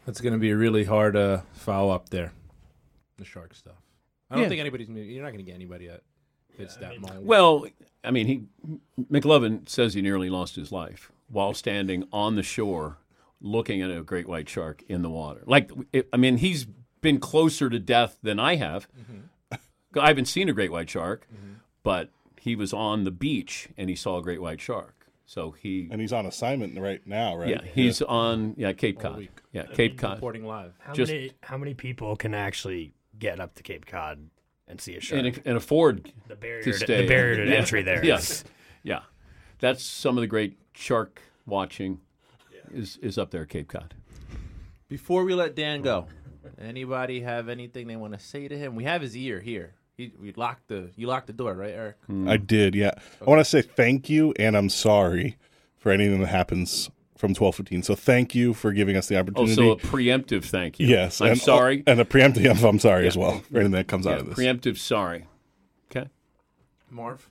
That's 0.06 0.20
going 0.20 0.32
to 0.32 0.38
be 0.38 0.50
a 0.50 0.56
really 0.56 0.84
hard 0.84 1.16
uh, 1.16 1.36
to 1.38 1.42
follow 1.54 1.92
up 1.92 2.08
there. 2.08 2.32
The 3.18 3.24
shark 3.24 3.54
stuff. 3.54 3.74
I 4.30 4.34
don't 4.34 4.44
Yeah. 4.44 4.48
think 4.48 4.60
anybody's. 4.60 4.88
gonna- 4.88 5.00
You're 5.00 5.22
not 5.22 5.30
going 5.30 5.44
to 5.44 5.48
get 5.48 5.54
anybody 5.54 5.86
that 5.88 6.02
fits 6.56 6.76
that 6.76 7.00
mold. 7.00 7.24
Well, 7.24 7.66
I 8.02 8.10
mean, 8.10 8.26
he 8.26 8.42
McLovin 9.00 9.68
says 9.68 9.94
he 9.94 10.02
nearly 10.02 10.28
lost 10.28 10.56
his 10.56 10.72
life 10.72 11.12
while 11.28 11.54
standing 11.54 12.06
on 12.12 12.34
the 12.36 12.42
shore 12.42 12.98
looking 13.42 13.82
at 13.82 13.90
a 13.90 14.02
great 14.02 14.26
white 14.28 14.48
shark 14.48 14.82
in 14.88 15.02
the 15.02 15.10
water. 15.10 15.42
Like, 15.46 15.70
it, 15.92 16.08
I 16.12 16.16
mean, 16.16 16.38
he's 16.38 16.66
been 17.00 17.18
closer 17.20 17.68
to 17.68 17.78
death 17.78 18.16
than 18.22 18.38
I 18.38 18.54
have. 18.56 18.88
Mm-hmm. 18.98 19.98
I 20.00 20.08
haven't 20.08 20.26
seen 20.26 20.48
a 20.48 20.52
great 20.52 20.72
white 20.72 20.88
shark, 20.88 21.26
mm-hmm. 21.32 21.54
but 21.82 22.08
he 22.40 22.56
was 22.56 22.72
on 22.72 23.04
the 23.04 23.10
beach 23.10 23.68
and 23.76 23.90
he 23.90 23.96
saw 23.96 24.16
a 24.18 24.22
great 24.22 24.40
white 24.40 24.60
shark. 24.60 24.94
So 25.26 25.50
he, 25.52 25.88
And 25.90 26.00
he's 26.00 26.12
on 26.12 26.24
assignment 26.26 26.78
right 26.78 27.04
now, 27.06 27.36
right? 27.36 27.48
yeah, 27.48 27.60
he's 27.74 28.00
on 28.02 28.54
yeah 28.56 28.72
Cape 28.72 28.98
Cod, 29.00 29.16
week. 29.18 29.30
yeah 29.52 29.64
Cape 29.64 29.98
Cod. 29.98 30.16
reporting 30.16 30.44
live. 30.46 30.74
How 30.80 30.92
Just- 30.94 31.12
many 31.12 31.32
how 31.42 31.56
many 31.58 31.74
people 31.74 32.16
can 32.16 32.34
actually 32.34 32.92
get 33.18 33.38
up 33.40 33.54
to 33.54 33.62
Cape 33.62 33.86
Cod 33.86 34.28
and 34.68 34.80
see 34.80 34.94
a 34.96 35.00
shark? 35.00 35.24
And, 35.24 35.42
and 35.44 35.56
afford 35.56 36.12
the 36.28 36.36
barrier 36.36 36.62
to 36.64 36.72
to, 36.72 36.78
stay. 36.78 37.02
the 37.02 37.08
barrier 37.08 37.44
to 37.44 37.50
Yeah. 37.50 37.56
entry 37.56 37.82
there. 37.82 38.04
Yes, 38.04 38.30
is- 38.30 38.44
yeah, 38.82 39.00
that's 39.58 39.82
some 39.84 40.16
of 40.18 40.20
the 40.22 40.26
great 40.26 40.58
shark 40.74 41.20
watching 41.46 42.00
is 42.72 42.98
is 43.02 43.18
up 43.18 43.30
there 43.30 43.42
at 43.42 43.48
Cape 43.48 43.68
Cod. 43.68 43.94
Before 44.88 45.24
we 45.24 45.34
let 45.34 45.54
Dan 45.54 45.82
go, 45.82 46.06
anybody 46.60 47.20
have 47.20 47.48
anything 47.48 47.86
they 47.86 47.96
want 47.96 48.12
to 48.12 48.18
say 48.18 48.48
to 48.48 48.58
him? 48.58 48.74
We 48.74 48.84
have 48.84 49.02
his 49.02 49.16
ear 49.16 49.40
here. 49.40 49.74
He, 49.96 50.12
we 50.18 50.32
locked 50.32 50.68
the. 50.68 50.90
You 50.96 51.06
locked 51.06 51.26
the 51.26 51.32
door, 51.32 51.54
right, 51.54 51.72
Eric? 51.72 51.96
Hmm. 52.06 52.28
I 52.28 52.36
did, 52.36 52.74
yeah. 52.74 52.92
I 53.20 53.24
want 53.24 53.40
to 53.40 53.44
say 53.44 53.62
thank 53.62 54.08
you 54.08 54.32
and 54.38 54.56
I'm 54.56 54.68
sorry 54.68 55.36
for 55.76 55.92
anything 55.92 56.20
that 56.20 56.28
happens 56.28 56.90
from 57.16 57.30
1215. 57.30 57.82
So 57.84 57.94
thank 57.94 58.34
you 58.34 58.52
for 58.52 58.72
giving 58.72 58.96
us 58.96 59.06
the 59.08 59.16
oh, 59.16 59.20
opportunity. 59.20 59.62
Also, 59.62 59.72
a 59.72 59.76
preemptive 59.76 60.44
thank 60.44 60.80
you. 60.80 60.88
yes. 60.88 61.20
I'm 61.20 61.28
and, 61.32 61.40
sorry. 61.40 61.84
And 61.86 62.00
a 62.00 62.04
preemptive 62.04 62.68
I'm 62.68 62.78
sorry 62.78 63.06
as 63.06 63.16
well 63.16 63.40
for 63.50 63.58
anything 63.58 63.72
that 63.72 63.86
comes 63.86 64.06
Yeah, 64.06 64.12
out 64.12 64.20
of 64.20 64.26
this. 64.26 64.38
preemptive 64.38 64.76
sorry. 64.78 65.26
Okay. 65.90 66.08
Marv. 66.90 67.30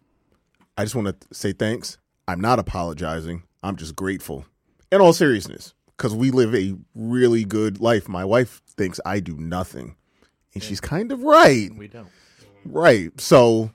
I 0.78 0.84
just 0.84 0.96
want 0.96 1.20
to 1.20 1.36
say 1.36 1.52
thanks. 1.52 1.98
I'm 2.28 2.40
not 2.40 2.58
apologizing. 2.58 3.44
I'm 3.64 3.76
just 3.76 3.96
grateful. 3.96 4.46
In 4.92 5.00
all 5.00 5.14
seriousness, 5.14 5.74
because 5.96 6.14
we 6.14 6.32
live 6.32 6.54
a 6.54 6.76
really 6.94 7.46
good 7.46 7.80
life. 7.80 8.10
My 8.10 8.26
wife 8.26 8.62
thinks 8.68 9.00
I 9.06 9.22
do 9.22 9.38
nothing, 9.38 9.96
and 10.54 10.62
she's 10.62 10.82
kind 10.82 11.12
of 11.12 11.24
right. 11.24 11.70
We 11.74 11.88
don't. 11.88 12.10
Right. 12.66 13.20
So, 13.20 13.72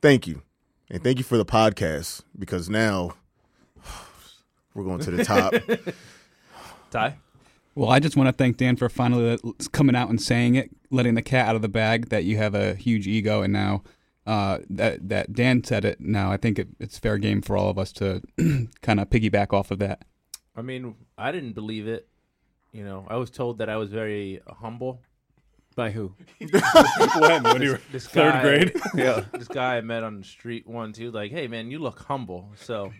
thank 0.00 0.26
you, 0.26 0.42
and 0.90 1.04
thank 1.04 1.18
you 1.18 1.24
for 1.24 1.36
the 1.36 1.44
podcast 1.44 2.22
because 2.38 2.70
now 2.70 3.14
we're 4.74 4.84
going 4.84 5.00
to 5.00 5.10
the 5.10 5.24
top. 5.24 5.52
Ty. 6.90 7.18
Well, 7.74 7.90
I 7.90 8.00
just 8.00 8.16
want 8.16 8.28
to 8.28 8.32
thank 8.32 8.56
Dan 8.56 8.76
for 8.76 8.88
finally 8.88 9.38
coming 9.72 9.94
out 9.94 10.08
and 10.08 10.20
saying 10.20 10.54
it, 10.54 10.70
letting 10.90 11.14
the 11.14 11.22
cat 11.22 11.46
out 11.46 11.56
of 11.56 11.62
the 11.62 11.68
bag 11.68 12.08
that 12.08 12.24
you 12.24 12.38
have 12.38 12.54
a 12.54 12.74
huge 12.74 13.06
ego, 13.06 13.42
and 13.42 13.52
now 13.52 13.82
uh, 14.26 14.58
that 14.70 15.08
that 15.08 15.32
Dan 15.32 15.62
said 15.62 15.84
it. 15.84 16.00
Now 16.00 16.32
I 16.32 16.36
think 16.38 16.58
it, 16.58 16.68
it's 16.80 16.98
fair 16.98 17.18
game 17.18 17.42
for 17.42 17.56
all 17.56 17.70
of 17.70 17.78
us 17.78 17.92
to 17.92 18.22
kind 18.82 18.98
of 18.98 19.10
piggyback 19.10 19.52
off 19.52 19.70
of 19.70 19.78
that. 19.80 20.04
I 20.58 20.62
mean, 20.62 20.94
I 21.16 21.30
didn't 21.32 21.52
believe 21.52 21.86
it. 21.86 22.08
You 22.72 22.84
know, 22.84 23.06
I 23.08 23.16
was 23.16 23.30
told 23.30 23.58
that 23.58 23.68
I 23.68 23.76
was 23.76 23.90
very 23.90 24.40
humble. 24.46 25.00
By 25.76 25.90
who? 25.92 26.12
when? 27.20 27.42
When 27.44 27.62
you 27.62 27.70
were 27.72 27.80
This 27.92 28.06
third 28.06 28.32
guy- 28.32 28.42
grade? 28.42 28.72
Yeah. 28.94 29.24
This 29.32 29.48
guy 29.48 29.76
I 29.76 29.80
met 29.80 30.02
on 30.02 30.18
the 30.18 30.24
street 30.24 30.66
one 30.66 30.92
too, 30.92 31.10
like, 31.12 31.30
hey 31.30 31.46
man, 31.46 31.70
you 31.70 31.78
look 31.78 32.00
humble. 32.00 32.50
So, 32.56 32.92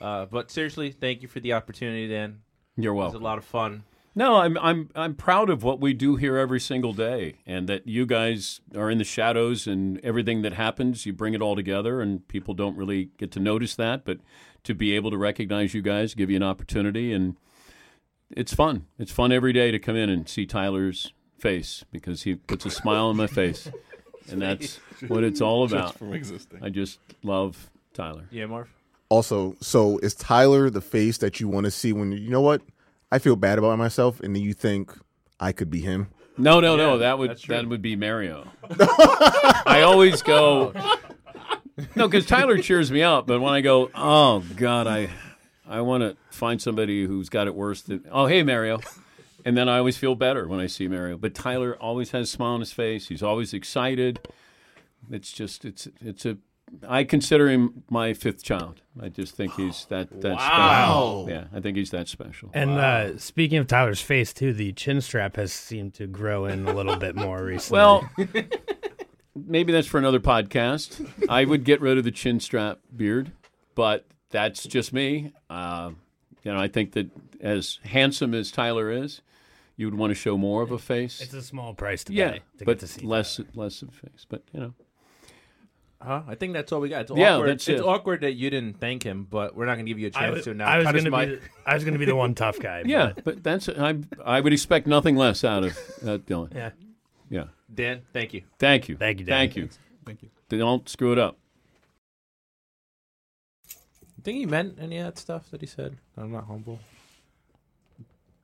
uh, 0.00 0.26
but 0.26 0.50
seriously, 0.50 0.92
thank 0.92 1.22
you 1.22 1.28
for 1.28 1.40
the 1.40 1.52
opportunity, 1.54 2.08
Dan. 2.08 2.40
You're 2.76 2.92
It 2.92 2.96
was 2.96 3.02
welcome. 3.12 3.22
a 3.22 3.24
lot 3.24 3.38
of 3.38 3.44
fun. 3.44 3.82
No, 4.14 4.36
I'm 4.36 4.56
I'm 4.58 4.88
I'm 4.94 5.14
proud 5.14 5.50
of 5.50 5.62
what 5.62 5.78
we 5.80 5.92
do 5.92 6.16
here 6.16 6.38
every 6.38 6.60
single 6.60 6.92
day, 6.94 7.34
and 7.44 7.68
that 7.68 7.86
you 7.86 8.06
guys 8.06 8.60
are 8.74 8.90
in 8.90 8.96
the 8.98 9.04
shadows, 9.04 9.66
and 9.66 10.00
everything 10.02 10.40
that 10.42 10.54
happens, 10.54 11.04
you 11.04 11.12
bring 11.12 11.34
it 11.34 11.42
all 11.42 11.54
together, 11.56 12.00
and 12.00 12.26
people 12.28 12.54
don't 12.54 12.76
really 12.78 13.10
get 13.18 13.30
to 13.32 13.40
notice 13.40 13.74
that, 13.76 14.04
but 14.06 14.18
to 14.66 14.74
be 14.74 14.92
able 14.94 15.10
to 15.10 15.16
recognize 15.16 15.74
you 15.74 15.80
guys, 15.82 16.14
give 16.14 16.28
you 16.28 16.36
an 16.36 16.42
opportunity, 16.42 17.12
and 17.12 17.36
it's 18.30 18.52
fun. 18.52 18.86
It's 18.98 19.12
fun 19.12 19.32
every 19.32 19.52
day 19.52 19.70
to 19.70 19.78
come 19.78 19.96
in 19.96 20.10
and 20.10 20.28
see 20.28 20.44
Tyler's 20.46 21.12
face 21.38 21.84
because 21.92 22.22
he 22.24 22.34
puts 22.34 22.66
a 22.66 22.70
smile 22.70 23.06
on 23.06 23.16
my 23.16 23.26
face, 23.28 23.70
and 24.30 24.42
that's 24.42 24.76
what 25.08 25.22
it's 25.24 25.40
all 25.40 25.64
about. 25.64 25.88
Just 25.90 25.98
from 25.98 26.12
existing. 26.14 26.62
I 26.62 26.68
just 26.70 26.98
love 27.22 27.70
Tyler. 27.94 28.26
Yeah, 28.30 28.46
Marv. 28.46 28.68
also, 29.08 29.54
so 29.60 29.98
is 29.98 30.14
Tyler 30.14 30.68
the 30.68 30.80
face 30.80 31.18
that 31.18 31.38
you 31.40 31.48
want 31.48 31.64
to 31.64 31.70
see 31.70 31.92
when 31.92 32.12
you 32.12 32.30
know 32.30 32.40
what? 32.40 32.62
I 33.12 33.20
feel 33.20 33.36
bad 33.36 33.58
about 33.58 33.78
myself, 33.78 34.18
and 34.20 34.34
then 34.34 34.42
you 34.42 34.52
think 34.52 34.92
I 35.38 35.52
could 35.52 35.70
be 35.70 35.80
him. 35.80 36.08
No, 36.38 36.58
no, 36.60 36.72
Yeah, 36.76 36.82
no. 36.82 36.98
That 36.98 37.18
would 37.18 37.38
that 37.48 37.68
would 37.68 37.80
be 37.80 37.94
Mario. 37.96 38.48
I 38.80 39.82
always 39.86 40.22
go. 40.22 40.72
No, 41.94 42.08
because 42.08 42.24
Tyler 42.26 42.58
cheers 42.58 42.90
me 42.90 43.02
up, 43.02 43.26
but 43.26 43.40
when 43.40 43.52
I 43.52 43.60
go, 43.60 43.90
oh 43.94 44.42
God, 44.56 44.86
I 44.86 45.10
I 45.68 45.80
want 45.82 46.02
to 46.02 46.16
find 46.30 46.60
somebody 46.62 47.04
who's 47.06 47.28
got 47.28 47.46
it 47.46 47.54
worse 47.54 47.82
than. 47.82 48.04
Oh, 48.10 48.26
hey 48.26 48.42
Mario, 48.42 48.80
and 49.44 49.56
then 49.56 49.68
I 49.68 49.78
always 49.78 49.96
feel 49.96 50.14
better 50.14 50.46
when 50.48 50.60
I 50.60 50.68
see 50.68 50.88
Mario. 50.88 51.18
But 51.18 51.34
Tyler 51.34 51.76
always 51.80 52.12
has 52.12 52.28
a 52.28 52.30
smile 52.32 52.52
on 52.54 52.60
his 52.60 52.72
face. 52.72 53.08
He's 53.08 53.22
always 53.22 53.52
excited. 53.52 54.20
It's 55.10 55.32
just 55.32 55.64
it's 55.64 55.86
it's 56.00 56.24
a. 56.24 56.38
I 56.88 57.04
consider 57.04 57.48
him 57.48 57.84
my 57.90 58.12
fifth 58.12 58.42
child. 58.42 58.80
I 59.00 59.08
just 59.08 59.36
think 59.36 59.52
he's 59.54 59.84
that 59.88 60.08
that 60.22 60.34
Wow. 60.36 61.24
special. 61.26 61.26
Yeah, 61.30 61.44
I 61.56 61.60
think 61.60 61.76
he's 61.76 61.90
that 61.90 62.08
special. 62.08 62.50
And 62.54 62.70
uh, 62.72 63.18
speaking 63.18 63.58
of 63.58 63.66
Tyler's 63.68 64.00
face 64.00 64.32
too, 64.32 64.52
the 64.52 64.72
chin 64.72 65.00
strap 65.00 65.36
has 65.36 65.52
seemed 65.52 65.94
to 65.94 66.06
grow 66.08 66.46
in 66.46 66.66
a 66.66 66.72
little 66.74 66.96
bit 66.96 67.14
more 67.14 67.44
recently. 67.44 67.76
Well, 67.78 68.10
maybe 69.46 69.72
that's 69.72 69.86
for 69.86 69.98
another 69.98 70.20
podcast. 70.20 71.06
I 71.28 71.44
would 71.44 71.64
get 71.64 71.80
rid 71.80 71.98
of 71.98 72.04
the 72.04 72.10
chin 72.10 72.40
strap 72.40 72.78
beard, 72.94 73.32
but 73.74 74.06
that's 74.30 74.64
just 74.64 74.92
me. 74.92 75.32
Uh, 75.50 75.90
You 76.44 76.52
know, 76.52 76.60
I 76.60 76.68
think 76.68 76.92
that 76.92 77.10
as 77.40 77.80
handsome 77.84 78.32
as 78.34 78.50
Tyler 78.52 78.90
is, 78.90 79.20
you 79.76 79.86
would 79.86 79.94
want 79.98 80.10
to 80.12 80.14
show 80.14 80.38
more 80.38 80.62
of 80.62 80.70
a 80.70 80.78
face. 80.78 81.20
It's 81.20 81.34
a 81.34 81.42
small 81.42 81.74
price 81.74 82.04
to 82.04 82.12
yeah, 82.12 82.30
pay 82.30 82.38
to 82.58 82.64
but 82.64 82.78
get 82.78 82.78
to 82.80 82.86
see 82.86 83.04
less 83.06 83.36
that. 83.38 83.56
less 83.56 83.82
of 83.82 83.88
a 83.88 83.92
face. 83.92 84.24
But 84.28 84.42
you 84.52 84.60
know, 84.60 84.74
Huh? 86.00 86.22
I 86.28 86.34
think 86.34 86.52
that's 86.52 86.70
all 86.72 86.80
we 86.80 86.88
got. 86.90 87.02
It's 87.02 87.10
Yeah, 87.16 87.34
awkward. 87.36 87.48
that's 87.48 87.68
it's 87.68 87.80
it. 87.80 87.84
awkward 87.84 88.20
that 88.20 88.32
you 88.34 88.48
didn't 88.50 88.78
thank 88.78 89.02
him, 89.02 89.26
but 89.28 89.56
we're 89.56 89.64
not 89.64 89.74
going 89.74 89.86
to 89.86 89.90
give 89.90 89.98
you 89.98 90.06
a 90.08 90.10
chance 90.10 90.36
was, 90.36 90.44
to 90.44 90.54
now. 90.54 90.66
I 90.68 90.76
was 90.78 90.86
gonna 90.86 91.10
be 91.10 91.34
the, 91.34 91.40
I 91.66 91.74
was 91.74 91.84
gonna 91.84 91.98
be 91.98 92.04
the 92.04 92.14
one 92.14 92.34
tough 92.34 92.60
guy. 92.60 92.82
yeah. 92.86 93.12
but- 93.16 93.24
But 93.24 93.42
that's 93.42 93.68
I 93.68 93.96
I 94.24 94.40
would 94.40 94.52
expect 94.52 94.86
nothing 94.86 95.16
less 95.16 95.42
out 95.42 95.64
of 95.64 95.72
uh, 96.04 96.18
Dylan. 96.18 96.54
yeah. 96.54 96.70
Yeah. 97.68 97.74
Dan, 97.74 98.02
thank 98.12 98.32
you. 98.34 98.42
Thank 98.58 98.88
you. 98.88 98.96
Thank 98.96 99.20
you, 99.20 99.26
Dan. 99.26 99.38
Thank 99.38 99.56
you. 99.56 99.68
Thank 100.04 100.22
you. 100.22 100.30
Don't 100.48 100.88
screw 100.88 101.12
it 101.12 101.18
up. 101.18 101.36
You 104.16 104.22
think 104.22 104.38
he 104.38 104.46
meant 104.46 104.78
any 104.80 104.98
of 104.98 105.06
that 105.06 105.18
stuff 105.18 105.50
that 105.50 105.60
he 105.60 105.66
said? 105.66 105.96
I'm 106.16 106.32
not 106.32 106.46
humble. 106.46 106.80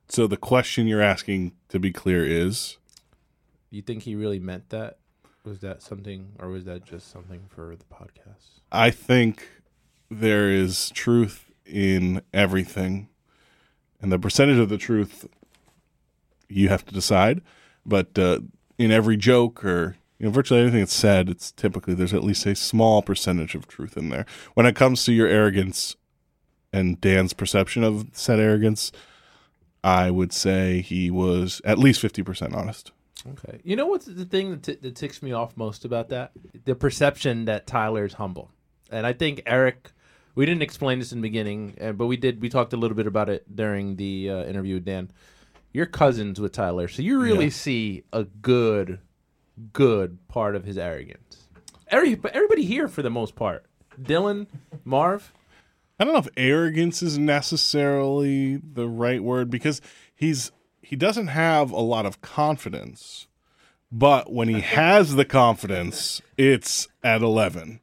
So 0.09 0.27
the 0.27 0.37
question 0.37 0.87
you're 0.87 1.01
asking, 1.01 1.53
to 1.69 1.79
be 1.79 1.91
clear, 1.91 2.25
is 2.25 2.77
You 3.71 3.81
think 3.81 4.03
he 4.03 4.15
really 4.15 4.39
meant 4.39 4.69
that? 4.69 4.97
Was 5.43 5.59
that 5.59 5.81
something, 5.81 6.33
or 6.39 6.49
was 6.49 6.65
that 6.65 6.85
just 6.85 7.11
something 7.11 7.45
for 7.49 7.75
the 7.75 7.83
podcast? 7.85 8.61
I 8.71 8.91
think 8.91 9.49
there 10.09 10.49
is 10.49 10.89
truth 10.91 11.51
in 11.65 12.21
everything, 12.33 13.09
and 14.01 14.11
the 14.11 14.19
percentage 14.19 14.57
of 14.57 14.69
the 14.69 14.77
truth 14.77 15.27
you 16.47 16.69
have 16.69 16.85
to 16.85 16.93
decide. 16.93 17.41
But 17.85 18.17
uh, 18.17 18.39
in 18.77 18.91
every 18.91 19.17
joke 19.17 19.63
or 19.63 19.97
you 20.19 20.27
know, 20.27 20.31
virtually 20.31 20.61
anything 20.61 20.79
that's 20.79 20.93
said, 20.93 21.29
it's 21.29 21.51
typically 21.51 21.93
there's 21.93 22.13
at 22.13 22.23
least 22.23 22.45
a 22.45 22.55
small 22.55 23.01
percentage 23.01 23.55
of 23.55 23.67
truth 23.67 23.97
in 23.97 24.09
there. 24.09 24.25
When 24.53 24.65
it 24.65 24.75
comes 24.75 25.03
to 25.05 25.11
your 25.11 25.27
arrogance 25.27 25.95
and 26.71 27.01
Dan's 27.01 27.33
perception 27.33 27.83
of 27.83 28.07
said 28.13 28.39
arrogance, 28.39 28.91
I 29.83 30.11
would 30.11 30.31
say 30.31 30.81
he 30.81 31.11
was 31.11 31.61
at 31.65 31.77
least 31.77 31.99
fifty 31.99 32.23
percent 32.23 32.55
honest. 32.55 32.91
Okay. 33.27 33.59
You 33.63 33.75
know 33.75 33.85
what's 33.85 34.05
the 34.05 34.25
thing 34.25 34.51
that, 34.51 34.63
t- 34.63 34.75
that 34.75 34.95
ticks 34.95 35.21
me 35.21 35.31
off 35.31 35.55
most 35.57 35.85
about 35.85 36.09
that? 36.09 36.31
The 36.65 36.75
perception 36.75 37.45
that 37.45 37.67
Tyler's 37.67 38.13
humble. 38.13 38.49
And 38.91 39.07
I 39.07 39.13
think 39.13 39.43
Eric, 39.45 39.91
we 40.35 40.45
didn't 40.45 40.61
explain 40.61 40.99
this 40.99 41.11
in 41.11 41.19
the 41.19 41.27
beginning, 41.27 41.75
but 41.95 42.07
we 42.07 42.17
did. 42.17 42.41
We 42.41 42.49
talked 42.49 42.73
a 42.73 42.77
little 42.77 42.95
bit 42.95 43.07
about 43.07 43.29
it 43.29 43.43
during 43.53 43.95
the 43.95 44.29
uh, 44.29 44.43
interview 44.43 44.75
with 44.75 44.85
Dan. 44.85 45.11
You're 45.73 45.85
cousins 45.87 46.39
with 46.39 46.51
Tyler, 46.51 46.87
so 46.87 47.01
you 47.01 47.19
really 47.19 47.45
Yeah. 47.45 47.51
see 47.51 48.03
a 48.13 48.23
good, 48.25 48.99
good 49.73 50.19
part 50.27 50.55
of 50.55 50.65
his 50.65 50.77
arrogance. 50.77 51.47
Every, 51.87 52.15
but 52.15 52.31
everybody 52.33 52.63
here, 52.63 52.87
for 52.87 53.01
the 53.01 53.09
most 53.09 53.35
part, 53.35 53.65
Dylan, 54.01 54.47
Marv, 54.85 55.33
I 55.99 56.03
don't 56.05 56.13
know 56.13 56.19
if 56.19 56.27
arrogance 56.37 57.01
is 57.03 57.17
necessarily 57.17 58.57
the 58.57 58.87
right 58.87 59.23
word 59.23 59.49
because 59.49 59.81
he's 60.15 60.51
he 60.81 60.95
doesn't 60.95 61.27
have 61.27 61.71
a 61.71 61.79
lot 61.79 62.05
of 62.05 62.21
confidence. 62.21 63.27
But 63.91 64.31
when 64.33 64.49
he 64.49 64.61
has 64.79 65.15
the 65.15 65.25
confidence, 65.25 66.21
it's 66.37 66.87
at 67.03 67.21
11. 67.21 67.79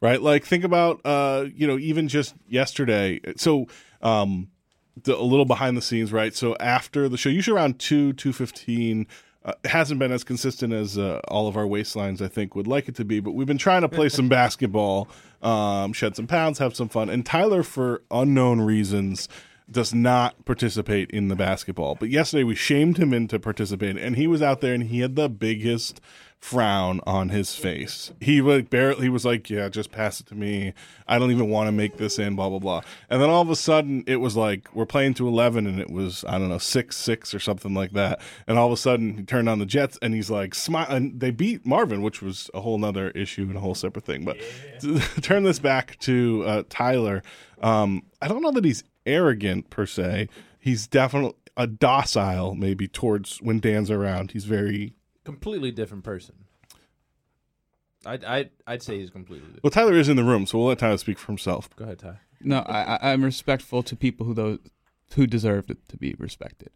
Right? 0.00 0.20
Like 0.20 0.44
think 0.44 0.64
about 0.64 1.00
uh 1.06 1.46
you 1.54 1.66
know 1.66 1.78
even 1.78 2.08
just 2.08 2.34
yesterday. 2.46 3.20
So 3.36 3.66
um 4.02 4.48
the, 5.02 5.16
a 5.16 5.22
little 5.22 5.44
behind 5.44 5.76
the 5.76 5.82
scenes, 5.82 6.12
right? 6.12 6.34
So 6.34 6.56
after 6.60 7.08
the 7.08 7.16
show, 7.16 7.28
usually 7.28 7.56
around 7.56 7.78
2 7.78 8.14
2:15 8.14 9.06
uh, 9.44 9.52
it 9.62 9.70
hasn't 9.70 10.00
been 10.00 10.10
as 10.10 10.24
consistent 10.24 10.72
as 10.72 10.96
uh, 10.96 11.20
all 11.28 11.46
of 11.46 11.56
our 11.56 11.66
waistlines, 11.66 12.22
I 12.22 12.28
think, 12.28 12.54
would 12.54 12.66
like 12.66 12.88
it 12.88 12.94
to 12.96 13.04
be. 13.04 13.20
But 13.20 13.32
we've 13.32 13.46
been 13.46 13.58
trying 13.58 13.82
to 13.82 13.88
play 13.90 14.08
some 14.08 14.28
basketball, 14.30 15.08
um, 15.42 15.92
shed 15.92 16.16
some 16.16 16.26
pounds, 16.26 16.58
have 16.58 16.74
some 16.74 16.88
fun. 16.88 17.10
And 17.10 17.26
Tyler, 17.26 17.62
for 17.62 18.02
unknown 18.10 18.62
reasons, 18.62 19.28
does 19.70 19.92
not 19.92 20.44
participate 20.46 21.10
in 21.10 21.28
the 21.28 21.36
basketball. 21.36 21.94
But 21.94 22.08
yesterday 22.10 22.44
we 22.44 22.54
shamed 22.54 22.96
him 22.96 23.12
into 23.12 23.38
participating, 23.38 24.02
and 24.02 24.16
he 24.16 24.26
was 24.26 24.40
out 24.40 24.60
there 24.62 24.74
and 24.74 24.84
he 24.84 25.00
had 25.00 25.16
the 25.16 25.28
biggest 25.28 26.00
frown 26.44 27.00
on 27.06 27.30
his 27.30 27.54
face. 27.54 28.12
He 28.20 28.42
like 28.42 28.68
barely 28.68 29.04
he 29.04 29.08
was 29.08 29.24
like, 29.24 29.48
"Yeah, 29.48 29.70
just 29.70 29.90
pass 29.90 30.20
it 30.20 30.26
to 30.26 30.34
me. 30.34 30.74
I 31.08 31.18
don't 31.18 31.30
even 31.30 31.48
want 31.48 31.68
to 31.68 31.72
make 31.72 31.96
this 31.96 32.18
in." 32.18 32.36
Blah 32.36 32.50
blah 32.50 32.58
blah. 32.58 32.80
And 33.08 33.22
then 33.22 33.30
all 33.30 33.40
of 33.40 33.48
a 33.48 33.56
sudden, 33.56 34.04
it 34.06 34.16
was 34.16 34.36
like 34.36 34.68
we're 34.74 34.84
playing 34.84 35.14
to 35.14 35.26
eleven, 35.26 35.66
and 35.66 35.80
it 35.80 35.88
was 35.88 36.22
I 36.28 36.32
don't 36.32 36.50
know 36.50 36.58
six 36.58 36.98
six 36.98 37.32
or 37.34 37.38
something 37.38 37.72
like 37.72 37.92
that. 37.92 38.20
And 38.46 38.58
all 38.58 38.66
of 38.66 38.72
a 38.74 38.76
sudden, 38.76 39.16
he 39.16 39.22
turned 39.22 39.48
on 39.48 39.58
the 39.58 39.64
Jets, 39.64 39.98
and 40.02 40.12
he's 40.12 40.30
like, 40.30 40.54
"Smile!" 40.54 40.86
And 40.90 41.18
they 41.18 41.30
beat 41.30 41.64
Marvin, 41.64 42.02
which 42.02 42.20
was 42.20 42.50
a 42.52 42.60
whole 42.60 42.76
nother 42.76 43.08
issue 43.12 43.44
and 43.44 43.56
a 43.56 43.60
whole 43.60 43.74
separate 43.74 44.04
thing. 44.04 44.26
But 44.26 44.36
to 44.82 44.98
turn 45.22 45.44
this 45.44 45.58
back 45.58 45.98
to 46.00 46.44
uh, 46.46 46.62
Tyler, 46.68 47.22
um, 47.62 48.02
I 48.20 48.28
don't 48.28 48.42
know 48.42 48.52
that 48.52 48.66
he's 48.66 48.84
arrogant 49.06 49.70
per 49.70 49.86
se. 49.86 50.28
He's 50.60 50.86
definitely 50.86 51.38
a 51.56 51.66
docile, 51.66 52.54
maybe 52.54 52.86
towards 52.86 53.38
when 53.38 53.60
Dan's 53.60 53.90
around. 53.90 54.32
He's 54.32 54.44
very 54.44 54.94
completely 55.24 55.70
different 55.70 56.04
person. 56.04 56.34
I'd, 58.06 58.22
I'd, 58.24 58.50
I'd 58.66 58.82
say 58.82 58.98
he's 58.98 59.10
completely 59.10 59.46
different. 59.46 59.64
well. 59.64 59.70
Tyler 59.70 59.94
is 59.94 60.08
in 60.08 60.16
the 60.16 60.24
room, 60.24 60.46
so 60.46 60.58
we'll 60.58 60.66
let 60.68 60.78
Tyler 60.78 60.98
speak 60.98 61.18
for 61.18 61.28
himself. 61.28 61.70
Go 61.76 61.84
ahead, 61.84 61.98
Ty. 62.00 62.18
No, 62.42 62.58
I, 62.58 62.96
I- 62.96 63.12
I'm 63.12 63.24
respectful 63.24 63.82
to 63.82 63.96
people 63.96 64.26
who 64.26 64.34
those 64.34 64.58
who 65.14 65.26
deserve 65.26 65.66
to, 65.68 65.76
to 65.88 65.96
be 65.96 66.14
respected. 66.18 66.70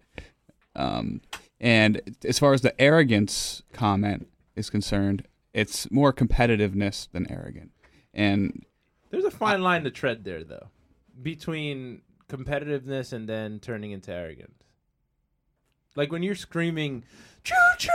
Um, 0.76 1.20
and 1.60 2.00
as 2.24 2.38
far 2.38 2.52
as 2.54 2.60
the 2.62 2.78
arrogance 2.80 3.62
comment 3.72 4.28
is 4.54 4.70
concerned, 4.70 5.26
it's 5.52 5.90
more 5.90 6.12
competitiveness 6.12 7.08
than 7.10 7.30
arrogant. 7.30 7.72
And 8.14 8.64
There's 9.10 9.24
a 9.24 9.30
fine 9.30 9.62
line 9.62 9.82
to 9.84 9.90
tread 9.90 10.24
there, 10.24 10.44
though, 10.44 10.68
between 11.20 12.02
competitiveness 12.28 13.12
and 13.12 13.28
then 13.28 13.58
turning 13.60 13.90
into 13.90 14.12
arrogance. 14.12 14.62
Like 15.96 16.12
when 16.12 16.22
you're 16.22 16.34
screaming, 16.36 17.02
choo 17.42 17.54
choo, 17.76 17.90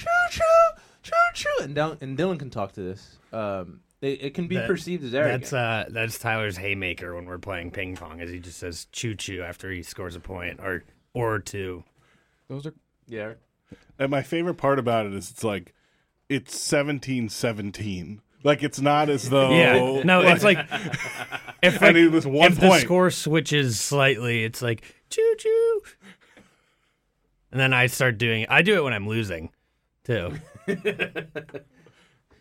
choo 0.00 0.30
choo, 0.30 0.80
choo 1.02 1.12
choo, 1.34 1.64
and, 1.64 1.76
Dylan, 1.76 2.00
and 2.02 2.18
Dylan 2.18 2.38
can 2.38 2.50
talk 2.50 2.72
to 2.72 2.80
this. 2.82 3.18
Um, 3.32 3.80
it, 4.00 4.22
it 4.24 4.34
can 4.34 4.46
be 4.48 4.56
That- 4.56 4.66
perceived 4.66 5.04
as 5.04 5.14
arrogant. 5.14 5.42
That's 5.42 5.52
uh, 5.52 5.84
that's 5.90 6.18
Tyler's 6.18 6.56
haymaker 6.56 7.14
when 7.14 7.26
we're 7.26 7.38
playing 7.38 7.70
ping 7.70 7.96
pong, 7.96 8.20
as 8.20 8.30
he 8.30 8.38
just 8.38 8.58
says 8.58 8.86
"choo 8.92 9.14
choo" 9.14 9.42
after 9.42 9.70
he 9.70 9.82
scores 9.82 10.16
a 10.16 10.20
point 10.20 10.58
or 10.60 10.82
or 11.14 11.38
two. 11.38 11.84
those 12.48 12.66
are 12.66 12.74
yeah. 13.06 13.34
And 13.98 14.10
my 14.10 14.22
favorite 14.22 14.54
part 14.54 14.78
about 14.78 15.06
it 15.06 15.12
is 15.14 15.30
it's 15.30 15.44
like 15.44 15.74
it's 16.28 16.58
seventeen 16.58 17.28
seventeen. 17.28 18.22
Like 18.42 18.62
it's 18.62 18.80
not 18.80 19.10
as 19.10 19.28
though 19.28 19.50
Yeah, 19.50 20.02
no, 20.02 20.20
it's 20.26 20.42
like 20.42 20.58
if 21.62 21.82
I 21.82 21.86
like, 21.86 21.94
need 21.96 22.06
this 22.12 22.24
one 22.24 22.52
if 22.52 22.58
the 22.58 22.68
point. 22.68 22.82
score 22.82 23.10
switches 23.10 23.78
slightly, 23.78 24.44
it's 24.44 24.62
like 24.62 24.82
choo 25.10 25.34
choo, 25.38 25.80
and 27.52 27.60
then 27.60 27.74
I 27.74 27.86
start 27.86 28.16
doing. 28.16 28.46
I 28.48 28.62
do 28.62 28.76
it 28.78 28.82
when 28.84 28.94
I'm 28.94 29.06
losing, 29.06 29.50
too. 30.10 30.32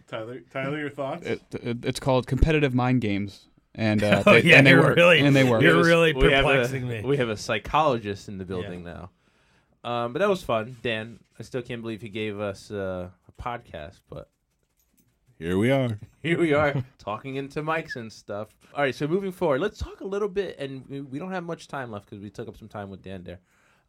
Tyler, 0.08 0.39
Tyler, 0.51 0.79
your 0.79 0.89
thoughts? 0.89 1.25
it, 1.27 1.41
it, 1.53 1.86
it's 1.86 1.99
called 1.99 2.25
competitive 2.25 2.73
mind 2.73 3.01
games, 3.01 3.47
and 3.75 4.01
uh, 4.03 4.23
Oh, 4.25 4.34
they, 4.34 4.41
yeah, 4.43 4.58
and 4.58 4.65
they 4.65 4.71
you're 4.71 4.82
work. 4.82 4.95
really- 4.95 5.19
and 5.19 5.36
they 5.36 5.43
work. 5.43 5.62
you're 5.62 5.84
really 5.84 6.13
we 6.13 6.21
perplexing 6.21 6.84
a, 6.84 6.88
me. 6.88 7.01
We 7.03 7.17
have 7.17 7.29
a 7.29 7.38
psychologist 7.38 8.27
in 8.27 8.38
the 8.39 8.45
building 8.45 8.84
now. 8.84 9.12
Um, 9.84 10.12
but 10.13 10.19
that 10.19 10.29
was 10.29 10.41
fun, 10.43 10.75
Dan. 10.82 11.19
I 11.39 11.43
still 11.43 11.62
can't 11.62 11.82
believe 11.82 12.01
he 12.01 12.10
gave 12.10 12.39
us 12.39 12.69
uh, 12.71 13.10
a 13.27 13.41
podcast, 13.41 13.99
but 14.10 14.29
Here 15.38 15.58
we 15.58 15.69
are. 15.71 15.99
here 16.23 16.39
we 16.39 16.53
are 16.53 16.84
talking 16.97 17.36
into 17.36 17.62
mics 17.62 17.95
and 17.95 18.12
stuff. 18.12 18.49
All 18.73 18.82
right, 18.82 18.93
so 18.95 19.08
moving 19.08 19.32
forward, 19.32 19.62
let's 19.62 19.77
talk 19.77 20.01
a 20.01 20.08
little 20.08 20.27
bit, 20.27 20.58
and 20.60 20.86
we- 20.89 21.01
we 21.01 21.19
don't 21.19 21.32
have 21.32 21.43
much 21.43 21.67
time 21.67 21.91
left 21.91 22.10
because 22.10 22.21
we 22.21 22.32
took 22.32 22.47
up 22.47 22.58
some 22.58 22.67
time 22.67 22.89
with 22.89 23.03
Dan 23.03 23.23
there. 23.23 23.39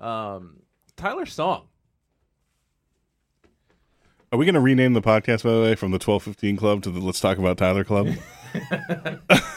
Um, 0.06 0.56
Tyler's 0.96 1.32
song. 1.32 1.68
Are 4.32 4.38
we 4.38 4.44
going 4.44 4.54
to 4.54 4.60
rename 4.60 4.92
the 4.92 5.02
podcast, 5.02 5.42
by 5.42 5.50
the 5.50 5.60
way, 5.60 5.74
from 5.74 5.90
the 5.90 5.98
twelve 5.98 6.22
fifteen 6.22 6.56
Club 6.56 6.84
to 6.84 6.90
the 6.90 7.00
Let's 7.00 7.18
Talk 7.18 7.38
About 7.38 7.58
Tyler 7.58 7.82
Club? 7.82 8.10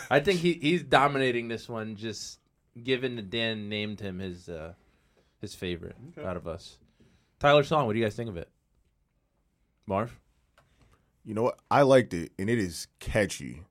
I 0.09 0.19
think 0.19 0.39
he, 0.39 0.53
he's 0.53 0.81
dominating 0.81 1.47
this 1.47 1.69
one, 1.69 1.95
just 1.95 2.39
given 2.83 3.15
that 3.17 3.29
Dan 3.29 3.69
named 3.69 3.99
him 3.99 4.17
his 4.17 4.49
uh, 4.49 4.73
his 5.41 5.53
favorite 5.53 5.95
out 6.25 6.37
of 6.37 6.47
us. 6.47 6.79
Tyler 7.39 7.63
song. 7.63 7.85
What 7.85 7.93
do 7.93 7.99
you 7.99 8.05
guys 8.05 8.15
think 8.15 8.29
of 8.29 8.37
it, 8.37 8.49
Marv? 9.85 10.19
You 11.23 11.35
know 11.35 11.43
what? 11.43 11.59
I 11.69 11.83
liked 11.83 12.15
it, 12.15 12.31
and 12.39 12.49
it 12.49 12.57
is 12.57 12.87
catchy 12.99 13.61